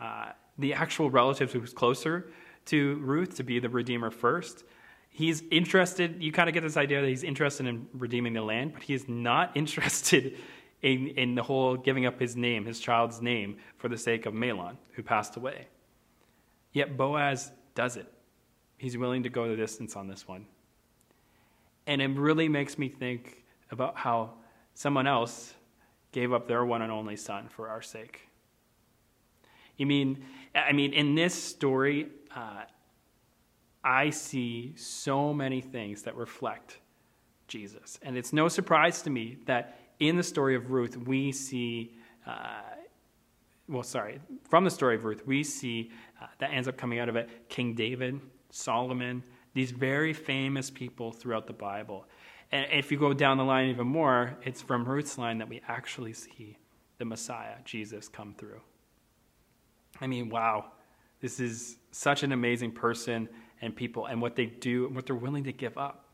uh, 0.00 0.30
the 0.58 0.72
actual 0.72 1.10
relative 1.10 1.52
who's 1.52 1.74
closer 1.74 2.32
to 2.64 2.94
Ruth 3.02 3.36
to 3.36 3.42
be 3.42 3.58
the 3.58 3.68
redeemer 3.68 4.10
first. 4.10 4.64
He's 5.10 5.42
interested, 5.50 6.22
you 6.22 6.32
kind 6.32 6.48
of 6.48 6.54
get 6.54 6.62
this 6.62 6.78
idea 6.78 7.02
that 7.02 7.08
he's 7.08 7.24
interested 7.24 7.66
in 7.66 7.88
redeeming 7.92 8.32
the 8.32 8.42
land, 8.42 8.72
but 8.72 8.82
he 8.82 8.94
is 8.94 9.06
not 9.06 9.50
interested 9.54 10.38
in, 10.80 11.08
in 11.08 11.34
the 11.34 11.42
whole 11.42 11.76
giving 11.76 12.06
up 12.06 12.18
his 12.18 12.36
name, 12.36 12.64
his 12.64 12.80
child's 12.80 13.20
name, 13.20 13.58
for 13.76 13.90
the 13.90 13.98
sake 13.98 14.24
of 14.24 14.32
Mahlon, 14.32 14.78
who 14.92 15.02
passed 15.02 15.36
away. 15.36 15.68
Yet 16.72 16.96
Boaz 16.96 17.52
does 17.74 17.98
it. 17.98 18.10
He's 18.80 18.96
willing 18.96 19.24
to 19.24 19.28
go 19.28 19.46
the 19.46 19.56
distance 19.56 19.94
on 19.94 20.08
this 20.08 20.26
one. 20.26 20.46
And 21.86 22.00
it 22.00 22.08
really 22.08 22.48
makes 22.48 22.78
me 22.78 22.88
think 22.88 23.44
about 23.70 23.94
how 23.94 24.30
someone 24.72 25.06
else 25.06 25.52
gave 26.12 26.32
up 26.32 26.48
their 26.48 26.64
one 26.64 26.80
and 26.80 26.90
only 26.90 27.14
son 27.14 27.48
for 27.50 27.68
our 27.68 27.82
sake. 27.82 28.30
You 29.76 29.84
mean, 29.84 30.24
I 30.54 30.72
mean, 30.72 30.94
in 30.94 31.14
this 31.14 31.34
story, 31.34 32.08
uh, 32.34 32.62
I 33.84 34.08
see 34.08 34.72
so 34.76 35.34
many 35.34 35.60
things 35.60 36.04
that 36.04 36.16
reflect 36.16 36.78
Jesus. 37.48 37.98
And 38.00 38.16
it's 38.16 38.32
no 38.32 38.48
surprise 38.48 39.02
to 39.02 39.10
me 39.10 39.36
that 39.44 39.78
in 39.98 40.16
the 40.16 40.22
story 40.22 40.54
of 40.54 40.70
Ruth, 40.70 40.96
we 40.96 41.32
see, 41.32 41.92
uh, 42.26 42.62
well, 43.68 43.82
sorry, 43.82 44.20
from 44.48 44.64
the 44.64 44.70
story 44.70 44.94
of 44.94 45.04
Ruth, 45.04 45.26
we 45.26 45.44
see 45.44 45.90
uh, 46.18 46.28
that 46.38 46.50
ends 46.50 46.66
up 46.66 46.78
coming 46.78 46.98
out 46.98 47.10
of 47.10 47.16
it 47.16 47.28
King 47.50 47.74
David, 47.74 48.18
Solomon, 48.50 49.22
these 49.54 49.70
very 49.70 50.12
famous 50.12 50.70
people 50.70 51.12
throughout 51.12 51.46
the 51.46 51.52
Bible. 51.52 52.06
And 52.52 52.66
if 52.72 52.90
you 52.90 52.98
go 52.98 53.12
down 53.12 53.36
the 53.36 53.44
line 53.44 53.68
even 53.68 53.86
more, 53.86 54.36
it's 54.42 54.60
from 54.60 54.84
Ruth's 54.84 55.18
line 55.18 55.38
that 55.38 55.48
we 55.48 55.62
actually 55.68 56.12
see 56.12 56.58
the 56.98 57.04
Messiah, 57.04 57.56
Jesus, 57.64 58.08
come 58.08 58.34
through. 58.34 58.60
I 60.00 60.06
mean, 60.06 60.28
wow, 60.28 60.72
this 61.20 61.40
is 61.40 61.76
such 61.92 62.22
an 62.22 62.32
amazing 62.32 62.72
person 62.72 63.28
and 63.60 63.74
people 63.74 64.06
and 64.06 64.20
what 64.20 64.36
they 64.36 64.46
do 64.46 64.86
and 64.86 64.94
what 64.94 65.06
they're 65.06 65.16
willing 65.16 65.44
to 65.44 65.52
give 65.52 65.76
up. 65.78 66.06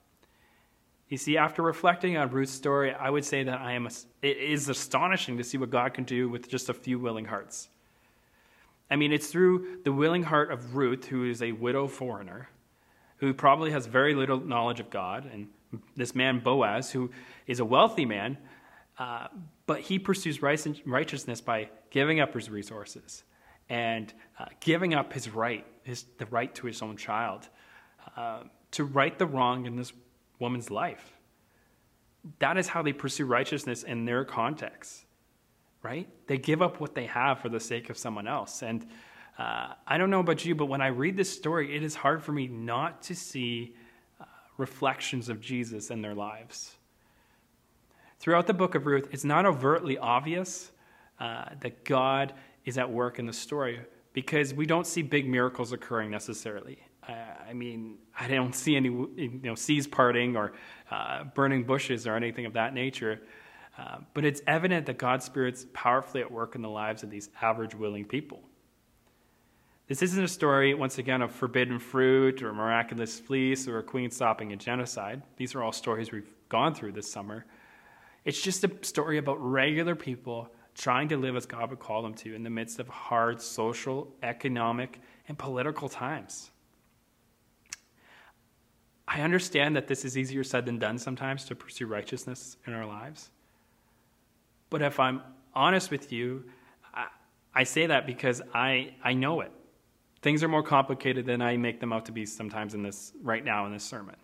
You 1.09 1.17
see, 1.17 1.37
after 1.37 1.63
reflecting 1.63 2.17
on 2.17 2.31
Ruth's 2.31 2.53
story, 2.53 2.93
I 2.93 3.11
would 3.11 3.25
say 3.25 3.45
that 3.45 3.61
I 3.61 3.73
am. 3.73 3.87
it 4.23 4.37
is 4.37 4.69
astonishing 4.69 5.37
to 5.39 5.45
see 5.45 5.57
what 5.57 5.71
God 5.71 5.95
can 5.95 6.05
do 6.05 6.29
with 6.29 6.49
just 6.49 6.69
a 6.69 6.75
few 6.75 6.99
willing 6.99 7.27
hearts. 7.27 7.69
I 8.91 8.97
mean, 8.97 9.13
it's 9.13 9.29
through 9.29 9.81
the 9.85 9.93
willing 9.93 10.23
heart 10.23 10.51
of 10.51 10.77
Ruth, 10.77 11.07
who 11.07 11.25
is 11.25 11.43
a 11.43 11.53
widow 11.53 11.89
foreigner, 11.89 12.49
who 13.19 13.35
probably 13.35 13.71
has 13.73 13.87
very 13.87 14.15
little 14.15 14.41
knowledge 14.41 14.81
of 14.81 14.91
God, 14.91 15.29
and 15.33 15.49
this 15.97 16.15
man 16.15 16.41
Boaz, 16.41 16.91
who 16.91 17.11
is 17.47 17.61
a 17.61 17.65
wealthy 17.65 18.05
man, 18.05 18.39
uh, 18.99 19.29
but 19.67 19.81
he 19.81 19.99
pursues 19.99 20.41
righteousness 20.43 21.41
by 21.41 21.69
giving 21.91 22.21
up 22.21 22.35
his 22.35 22.49
resources 22.49 23.25
and 23.69 24.13
uh, 24.39 24.47
giving 24.61 24.95
up 24.95 25.13
his 25.13 25.29
right, 25.29 25.67
his, 25.83 26.05
the 26.19 26.27
right 26.27 26.55
to 26.55 26.67
his 26.67 26.83
own 26.83 26.97
child, 26.97 27.49
uh, 28.17 28.43
to 28.71 28.85
right 28.85 29.19
the 29.19 29.27
wrong 29.27 29.67
in 29.67 29.77
this 29.77 29.93
woman's 30.39 30.71
life. 30.71 31.17
That 32.39 32.57
is 32.59 32.69
how 32.69 32.83
they 32.83 32.93
pursue 32.93 33.27
righteousness 33.27 33.83
in 33.83 34.05
their 34.05 34.25
context, 34.25 35.06
right? 35.87 36.09
They 36.27 36.37
give 36.37 36.63
up 36.63 36.81
what 36.81 36.97
they 36.97 37.07
have 37.07 37.39
for 37.39 37.49
the 37.49 37.61
sake 37.61 37.91
of 37.91 37.97
someone 37.97 38.27
else. 38.27 38.63
And 38.63 38.85
uh, 39.39 39.75
I 39.87 39.99
don't 39.99 40.11
know 40.11 40.19
about 40.19 40.45
you, 40.45 40.57
but 40.57 40.67
when 40.67 40.81
I 40.81 40.89
read 40.89 41.17
this 41.17 41.31
story, 41.31 41.77
it 41.77 41.85
is 41.85 41.95
hard 41.95 42.25
for 42.25 42.33
me 42.33 42.49
not 42.49 43.03
to 43.03 43.15
see 43.15 43.77
uh, 44.21 44.25
reflections 44.57 45.29
of 45.29 45.41
Jesus 45.41 45.91
in 45.91 46.03
their 46.03 46.15
lives. 46.15 46.75
Throughout 48.19 48.49
the 48.49 48.55
book 48.55 48.75
of 48.75 48.87
Ruth, 48.87 49.09
it's 49.13 49.23
not 49.23 49.47
overtly 49.47 49.97
obvious 49.97 50.73
uh, 51.21 51.51
that 51.61 51.85
God 51.85 52.33
is 52.65 52.79
at 52.79 52.91
work 52.91 53.21
in 53.21 53.27
the 53.27 53.33
story 53.33 53.79
because 54.13 54.53
we 54.53 54.67
don't 54.67 54.89
see 54.89 55.03
big 55.03 55.29
miracles 55.29 55.73
occurring 55.73 56.11
necessarily. 56.11 56.79
Uh, 57.09 57.13
I 57.49 57.53
mean, 57.53 57.99
I 58.19 58.27
don't 58.27 58.57
see 58.57 58.75
any 58.75 58.89
you 58.89 59.41
know 59.45 59.55
seas 59.55 59.87
parting 59.87 60.35
or 60.35 60.55
uh, 60.91 61.25
burning 61.37 61.63
bushes 61.63 62.09
or 62.09 62.17
anything 62.17 62.45
of 62.45 62.55
that 62.55 62.75
nature. 62.75 63.21
Uh, 63.79 63.99
but 64.15 64.25
it's 64.25 64.41
evident 64.47 64.87
that 64.87 64.99
God's 64.99 65.25
Spirit's 65.25 65.67
powerfully 65.73 66.23
at 66.23 66.31
work 66.31 66.55
in 66.55 66.63
the 66.63 66.69
lives 66.69 67.03
of 67.03 67.11
these 67.11 67.29
average, 67.43 67.75
willing 67.75 68.05
people. 68.05 68.41
This 69.87 70.03
isn't 70.03 70.25
a 70.25 70.29
story, 70.29 70.75
once 70.75 70.99
again, 70.99 71.23
of 71.23 71.31
forbidden 71.31 71.79
fruit 71.79 72.43
or 72.43 72.53
miraculous 72.53 73.21
fleece 73.21 73.69
or 73.69 73.79
a 73.79 73.83
queen 73.83 74.11
stopping 74.11 74.53
a 74.53 74.57
genocide. 74.57 75.23
These 75.37 75.55
are 75.55 75.63
all 75.63 75.73
stories 75.73 76.11
we've 76.11 76.33
gone 76.49 76.75
through 76.75 76.93
this 76.93 77.11
summer. 77.11 77.45
It's 78.25 78.41
just 78.41 78.65
a 78.65 78.71
story 78.83 79.19
about 79.19 79.37
regular 79.41 79.95
people 79.95 80.51
trying 80.75 81.09
to 81.09 81.17
live 81.17 81.37
as 81.37 81.47
God 81.47 81.71
would 81.71 81.79
call 81.79 82.03
them 82.03 82.15
to 82.15 82.35
in 82.35 82.43
the 82.43 82.51
midst 82.51 82.81
of 82.81 82.89
hard 82.89 83.41
social, 83.41 84.13
economic, 84.23 85.01
and 85.29 85.39
political 85.39 85.89
times. 85.89 86.51
I 89.07 89.21
understand 89.21 89.77
that 89.77 89.87
this 89.87 90.05
is 90.05 90.19
easier 90.19 90.43
said 90.43 90.67
than 90.67 90.79
done 90.79 90.99
sometimes 90.99 91.45
to 91.45 91.55
pursue 91.55 91.87
righteousness 91.87 92.57
in 92.67 92.73
our 92.73 92.85
lives. 92.85 93.31
But 94.77 94.85
if 94.85 95.01
I'm 95.01 95.23
honest 95.55 95.91
with 95.91 96.13
you, 96.13 96.45
I, 96.93 97.07
I 97.55 97.65
say 97.65 97.87
that 97.87 98.07
because 98.07 98.43
I, 98.53 98.93
I 99.03 99.15
know 99.15 99.41
it. 99.41 99.51
Things 100.21 100.43
are 100.43 100.49
more 100.49 100.63
complicated 100.63 101.25
than 101.25 101.41
I 101.41 101.57
make 101.57 101.81
them 101.81 101.95
out 101.95 102.05
to 102.07 102.13
be 102.13 102.27
sometimes 102.27 102.75
in 102.75 102.83
this 102.83 103.15
right 103.23 103.43
now 103.43 103.65
in 103.65 103.73
this 103.73 103.83
sermon. 103.83 104.17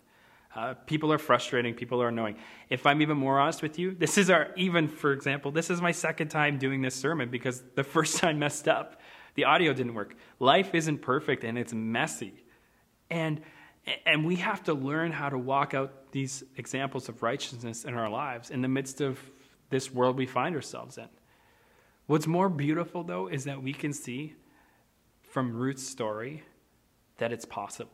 Uh, 0.55 0.75
people 0.85 1.11
are 1.11 1.17
frustrating. 1.17 1.73
People 1.73 2.03
are 2.03 2.09
annoying. 2.09 2.35
If 2.69 2.85
I'm 2.85 3.01
even 3.01 3.17
more 3.17 3.39
honest 3.39 3.63
with 3.63 3.79
you, 3.79 3.95
this 3.95 4.19
is 4.19 4.29
our, 4.29 4.51
even 4.57 4.87
for 4.87 5.11
example, 5.11 5.49
this 5.49 5.71
is 5.71 5.81
my 5.81 5.91
second 5.91 6.27
time 6.27 6.59
doing 6.59 6.83
this 6.83 6.93
sermon 6.93 7.31
because 7.31 7.63
the 7.75 7.83
first 7.83 8.17
time 8.17 8.37
messed 8.37 8.67
up. 8.67 9.01
The 9.33 9.45
audio 9.45 9.73
didn't 9.73 9.95
work. 9.95 10.15
Life 10.37 10.75
isn't 10.75 11.01
perfect 11.01 11.43
and 11.43 11.57
it's 11.57 11.73
messy. 11.73 12.45
And, 13.09 13.41
and 14.05 14.23
we 14.23 14.35
have 14.35 14.61
to 14.65 14.75
learn 14.75 15.13
how 15.13 15.29
to 15.29 15.37
walk 15.39 15.73
out 15.73 16.11
these 16.11 16.43
examples 16.57 17.09
of 17.09 17.23
righteousness 17.23 17.85
in 17.85 17.95
our 17.95 18.07
lives 18.07 18.51
in 18.51 18.61
the 18.61 18.67
midst 18.67 19.01
of 19.01 19.19
this 19.73 19.91
world 19.91 20.17
we 20.17 20.27
find 20.27 20.55
ourselves 20.55 20.97
in. 20.97 21.09
What's 22.05 22.27
more 22.27 22.47
beautiful, 22.47 23.03
though, 23.03 23.27
is 23.27 23.45
that 23.45 23.63
we 23.63 23.73
can 23.73 23.91
see 23.91 24.35
from 25.23 25.55
Ruth's 25.55 25.87
story 25.87 26.43
that 27.17 27.33
it's 27.33 27.43
possible. 27.43 27.91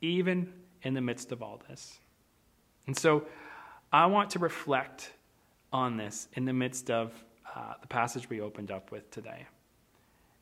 Even 0.00 0.52
in 0.82 0.94
the 0.94 1.02
midst 1.02 1.30
of 1.30 1.42
all 1.42 1.60
this. 1.68 1.98
And 2.86 2.96
so 2.96 3.26
I 3.92 4.06
want 4.06 4.30
to 4.30 4.38
reflect 4.38 5.12
on 5.72 5.98
this 5.98 6.28
in 6.32 6.46
the 6.46 6.54
midst 6.54 6.90
of 6.90 7.12
uh, 7.54 7.74
the 7.82 7.86
passage 7.86 8.30
we 8.30 8.40
opened 8.40 8.70
up 8.70 8.90
with 8.90 9.10
today. 9.10 9.46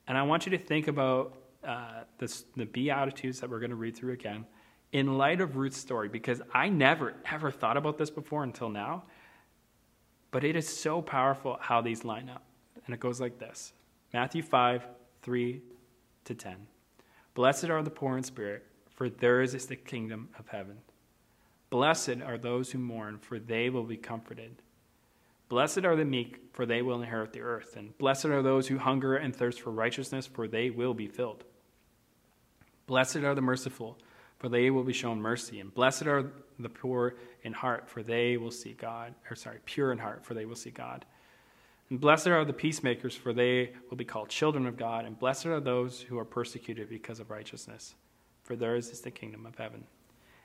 And 0.07 0.17
I 0.17 0.23
want 0.23 0.47
you 0.47 0.51
to 0.51 0.59
think 0.59 0.87
about 0.87 1.35
uh, 1.67 2.03
this, 2.19 2.45
the 2.57 2.67
Beatitudes 2.67 3.41
that 3.41 3.51
we're 3.51 3.59
going 3.59 3.71
to 3.71 3.77
read 3.77 3.97
through 3.97 4.13
again 4.13 4.47
in 4.93 5.19
light 5.19 5.41
of 5.41 5.57
Ruth's 5.57 5.79
story, 5.79 6.09
because 6.09 6.41
I 6.53 6.69
never, 6.69 7.15
ever 7.29 7.51
thought 7.51 7.77
about 7.77 7.99
this 7.99 8.11
before 8.11 8.45
until 8.45 8.69
now. 8.69 9.03
But 10.35 10.43
it 10.43 10.57
is 10.57 10.67
so 10.67 11.01
powerful 11.01 11.59
how 11.61 11.81
these 11.81 12.05
line 12.05 12.29
up. 12.29 12.43
And 12.85 12.93
it 12.93 12.99
goes 12.99 13.21
like 13.21 13.39
this 13.39 13.73
Matthew 14.13 14.43
5, 14.43 14.85
3 15.23 15.63
to 16.25 16.35
10. 16.35 16.57
Blessed 17.35 17.67
are 17.67 17.85
the 17.85 17.91
poor 17.91 18.17
in 18.17 18.25
spirit 18.25 18.67
for 18.95 19.09
theirs 19.09 19.55
is 19.55 19.67
the 19.67 19.77
kingdom 19.77 20.29
of 20.37 20.49
heaven. 20.49 20.79
Blessed 21.71 22.21
are 22.25 22.37
those 22.37 22.73
who 22.73 22.79
mourn, 22.79 23.19
for 23.19 23.39
they 23.39 23.71
will 23.71 23.85
be 23.85 23.97
comforted. 23.97 24.63
Blessed 25.49 25.85
are 25.85 25.95
the 25.95 26.05
meek, 26.05 26.41
for 26.53 26.67
they 26.67 26.83
will 26.83 27.01
inherit 27.01 27.33
the 27.33 27.41
earth. 27.41 27.77
And 27.77 27.97
blessed 27.99 28.27
are 28.27 28.43
those 28.43 28.67
who 28.67 28.79
hunger 28.79 29.15
and 29.15 29.35
thirst 29.35 29.61
for 29.61 29.71
righteousness, 29.71 30.27
for 30.27 30.49
they 30.49 30.71
will 30.71 30.95
be 30.95 31.07
filled. 31.07 31.45
Blessed 32.89 33.19
are 33.19 33.37
the 33.37 33.41
merciful, 33.41 33.99
for 34.45 34.51
they 34.51 34.69
will 34.69 34.85
be 34.85 34.93
shown 34.93 35.23
mercy. 35.23 35.61
And 35.61 35.73
blessed 35.73 36.03
are 36.03 36.31
the 36.59 36.69
poor 36.69 37.15
in 37.45 37.55
heart, 37.55 37.89
for 37.89 38.03
they 38.03 38.37
will 38.37 38.51
see 38.51 38.75
God. 38.75 39.15
Or 39.31 39.37
sorry, 39.37 39.57
pure 39.65 39.91
in 39.91 39.97
heart, 39.97 40.23
for 40.23 40.35
they 40.35 40.45
will 40.45 40.55
see 40.55 40.69
God. 40.69 41.07
And 41.89 41.99
blessed 41.99 42.27
are 42.27 42.45
the 42.45 42.53
peacemakers, 42.53 43.17
for 43.17 43.33
they 43.33 43.73
will 43.89 43.97
be 43.97 44.05
called 44.05 44.29
children 44.29 44.67
of 44.67 44.77
God. 44.77 45.07
And 45.07 45.19
blessed 45.19 45.47
are 45.47 45.61
those 45.61 46.03
who 46.03 46.19
are 46.19 46.27
persecuted 46.27 46.91
because 46.91 47.21
of 47.21 47.31
righteousness 47.31 47.95
for 48.43 48.55
theirs 48.55 48.91
is 48.91 49.01
the 49.01 49.11
kingdom 49.11 49.47
of 49.47 49.57
heaven. 49.57 49.83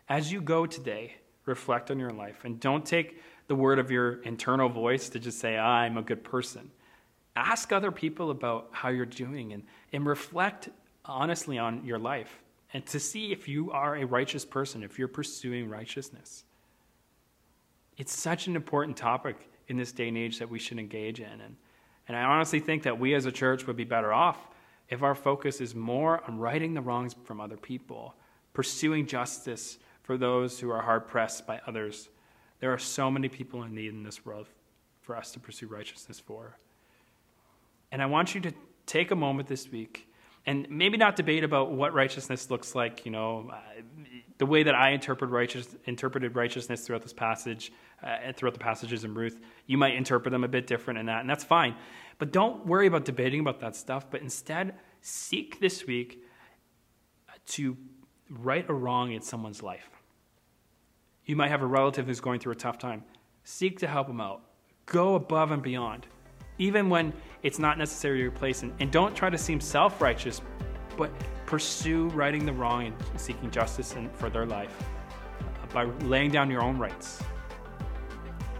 As 0.07 0.31
you 0.31 0.39
go 0.39 0.65
today, 0.65 1.15
reflect 1.45 1.91
on 1.91 1.99
your 1.99 2.11
life 2.11 2.45
and 2.45 2.57
don't 2.57 2.85
take 2.85 3.21
the 3.47 3.55
word 3.55 3.79
of 3.79 3.91
your 3.91 4.21
internal 4.21 4.69
voice 4.69 5.09
to 5.09 5.19
just 5.19 5.39
say, 5.39 5.57
ah, 5.57 5.79
I'm 5.79 5.97
a 5.97 6.03
good 6.03 6.23
person. 6.23 6.71
Ask 7.35 7.73
other 7.73 7.91
people 7.91 8.31
about 8.31 8.69
how 8.71 8.87
you're 8.87 9.05
doing 9.05 9.51
and, 9.51 9.63
and 9.91 10.05
reflect 10.05 10.69
honestly 11.03 11.57
on 11.57 11.83
your 11.83 11.99
life 11.99 12.39
and 12.73 12.85
to 12.87 12.99
see 12.99 13.31
if 13.31 13.47
you 13.47 13.71
are 13.71 13.95
a 13.95 14.05
righteous 14.05 14.45
person, 14.45 14.83
if 14.83 14.99
you're 14.99 15.07
pursuing 15.07 15.69
righteousness. 15.69 16.43
It's 17.97 18.15
such 18.15 18.47
an 18.47 18.55
important 18.55 18.95
topic 18.95 19.35
in 19.67 19.77
this 19.77 19.91
day 19.91 20.07
and 20.07 20.17
age 20.17 20.39
that 20.39 20.49
we 20.49 20.59
should 20.59 20.79
engage 20.79 21.19
in. 21.19 21.41
And, 21.41 21.55
and 22.07 22.15
I 22.15 22.23
honestly 22.23 22.59
think 22.59 22.83
that 22.83 22.99
we 22.99 23.13
as 23.13 23.25
a 23.25 23.31
church 23.31 23.67
would 23.67 23.75
be 23.75 23.83
better 23.83 24.13
off 24.13 24.37
if 24.89 25.03
our 25.03 25.15
focus 25.15 25.61
is 25.61 25.75
more 25.75 26.23
on 26.27 26.39
righting 26.39 26.73
the 26.73 26.81
wrongs 26.81 27.15
from 27.23 27.39
other 27.39 27.57
people, 27.57 28.15
pursuing 28.53 29.05
justice 29.05 29.77
for 30.01 30.17
those 30.17 30.59
who 30.59 30.71
are 30.71 30.81
hard 30.81 31.07
pressed 31.07 31.45
by 31.45 31.61
others, 31.67 32.09
there 32.59 32.73
are 32.73 32.79
so 32.79 33.11
many 33.11 33.29
people 33.29 33.63
in 33.63 33.75
need 33.75 33.89
in 33.89 34.03
this 34.03 34.25
world 34.25 34.47
for 35.01 35.15
us 35.15 35.31
to 35.31 35.39
pursue 35.39 35.67
righteousness 35.67 36.19
for. 36.19 36.57
And 37.91 38.01
I 38.01 38.07
want 38.07 38.33
you 38.33 38.41
to 38.41 38.53
take 38.85 39.11
a 39.11 39.15
moment 39.15 39.47
this 39.47 39.71
week 39.71 40.07
and 40.49 40.67
maybe 40.67 40.97
not 40.97 41.15
debate 41.15 41.43
about 41.43 41.73
what 41.73 41.93
righteousness 41.93 42.49
looks 42.49 42.73
like. 42.73 43.05
You 43.05 43.11
know, 43.11 43.51
uh, 43.53 43.57
the 44.39 44.47
way 44.47 44.63
that 44.63 44.73
I 44.73 44.89
interpret 44.89 45.29
righteous, 45.29 45.75
interpreted 45.85 46.35
righteousness 46.35 46.81
throughout 46.81 47.03
this 47.03 47.13
passage 47.13 47.71
uh, 48.01 48.07
and 48.07 48.35
throughout 48.35 48.53
the 48.53 48.59
passages 48.59 49.03
in 49.03 49.13
Ruth, 49.13 49.39
you 49.67 49.77
might 49.77 49.93
interpret 49.93 50.31
them 50.31 50.43
a 50.43 50.47
bit 50.47 50.65
different 50.65 50.99
in 50.99 51.05
that, 51.05 51.21
and 51.21 51.29
that's 51.29 51.43
fine. 51.43 51.75
But 52.17 52.31
don't 52.31 52.65
worry 52.65 52.87
about 52.87 53.05
debating 53.05 53.41
about 53.41 53.59
that 53.59 53.75
stuff. 53.75 54.09
But 54.09 54.21
instead, 54.21 54.73
seek 55.01 55.59
this 55.59 55.85
week 55.85 56.23
to 57.49 57.77
right 58.27 58.67
a 58.67 58.73
wrong 58.73 59.11
in 59.11 59.21
someone's 59.21 59.61
life. 59.61 59.91
You 61.25 61.35
might 61.35 61.49
have 61.49 61.61
a 61.61 61.67
relative 61.67 62.07
who's 62.07 62.21
going 62.21 62.39
through 62.39 62.53
a 62.53 62.55
tough 62.55 62.79
time. 62.79 63.03
Seek 63.43 63.77
to 63.81 63.87
help 63.87 64.07
them 64.07 64.19
out. 64.19 64.41
Go 64.87 65.13
above 65.13 65.51
and 65.51 65.61
beyond, 65.61 66.07
even 66.59 66.89
when 66.89 67.11
it's 67.41 67.57
not 67.57 67.77
necessary 67.77 68.19
to 68.19 68.27
replace. 68.27 68.61
And, 68.61 68.73
and 68.79 68.91
don't 68.91 69.15
try 69.15 69.29
to 69.29 69.37
seem 69.37 69.59
self 69.59 70.01
righteous, 70.01 70.41
but 70.97 71.11
pursue 71.47 72.09
righting 72.09 72.45
the 72.45 72.53
wrong 72.53 72.85
and 72.85 72.95
seeking 73.19 73.49
justice 73.49 73.95
for 74.13 74.29
their 74.29 74.45
life 74.45 74.71
by 75.73 75.85
laying 76.01 76.31
down 76.31 76.49
your 76.49 76.61
own 76.61 76.77
rights. 76.77 77.23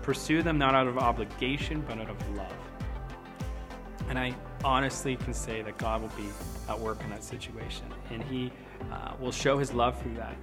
Pursue 0.02 0.42
them 0.42 0.58
not 0.58 0.74
out 0.74 0.88
of 0.88 0.98
obligation, 0.98 1.84
but 1.88 2.00
out 2.00 2.10
of 2.10 2.36
love. 2.36 2.54
And 4.08 4.18
I 4.18 4.34
honestly 4.64 5.16
can 5.16 5.34
say 5.34 5.62
that 5.62 5.78
God 5.78 6.02
will 6.02 6.10
be 6.10 6.28
at 6.68 6.80
work 6.80 7.04
in 7.04 7.10
that 7.12 7.24
situation, 7.24 7.86
and 8.10 8.24
He 8.24 8.52
uh, 8.92 9.14
will 9.20 9.32
show 9.32 9.58
His 9.58 9.72
love 9.74 10.02
through 10.02 10.16
that. 10.16 10.36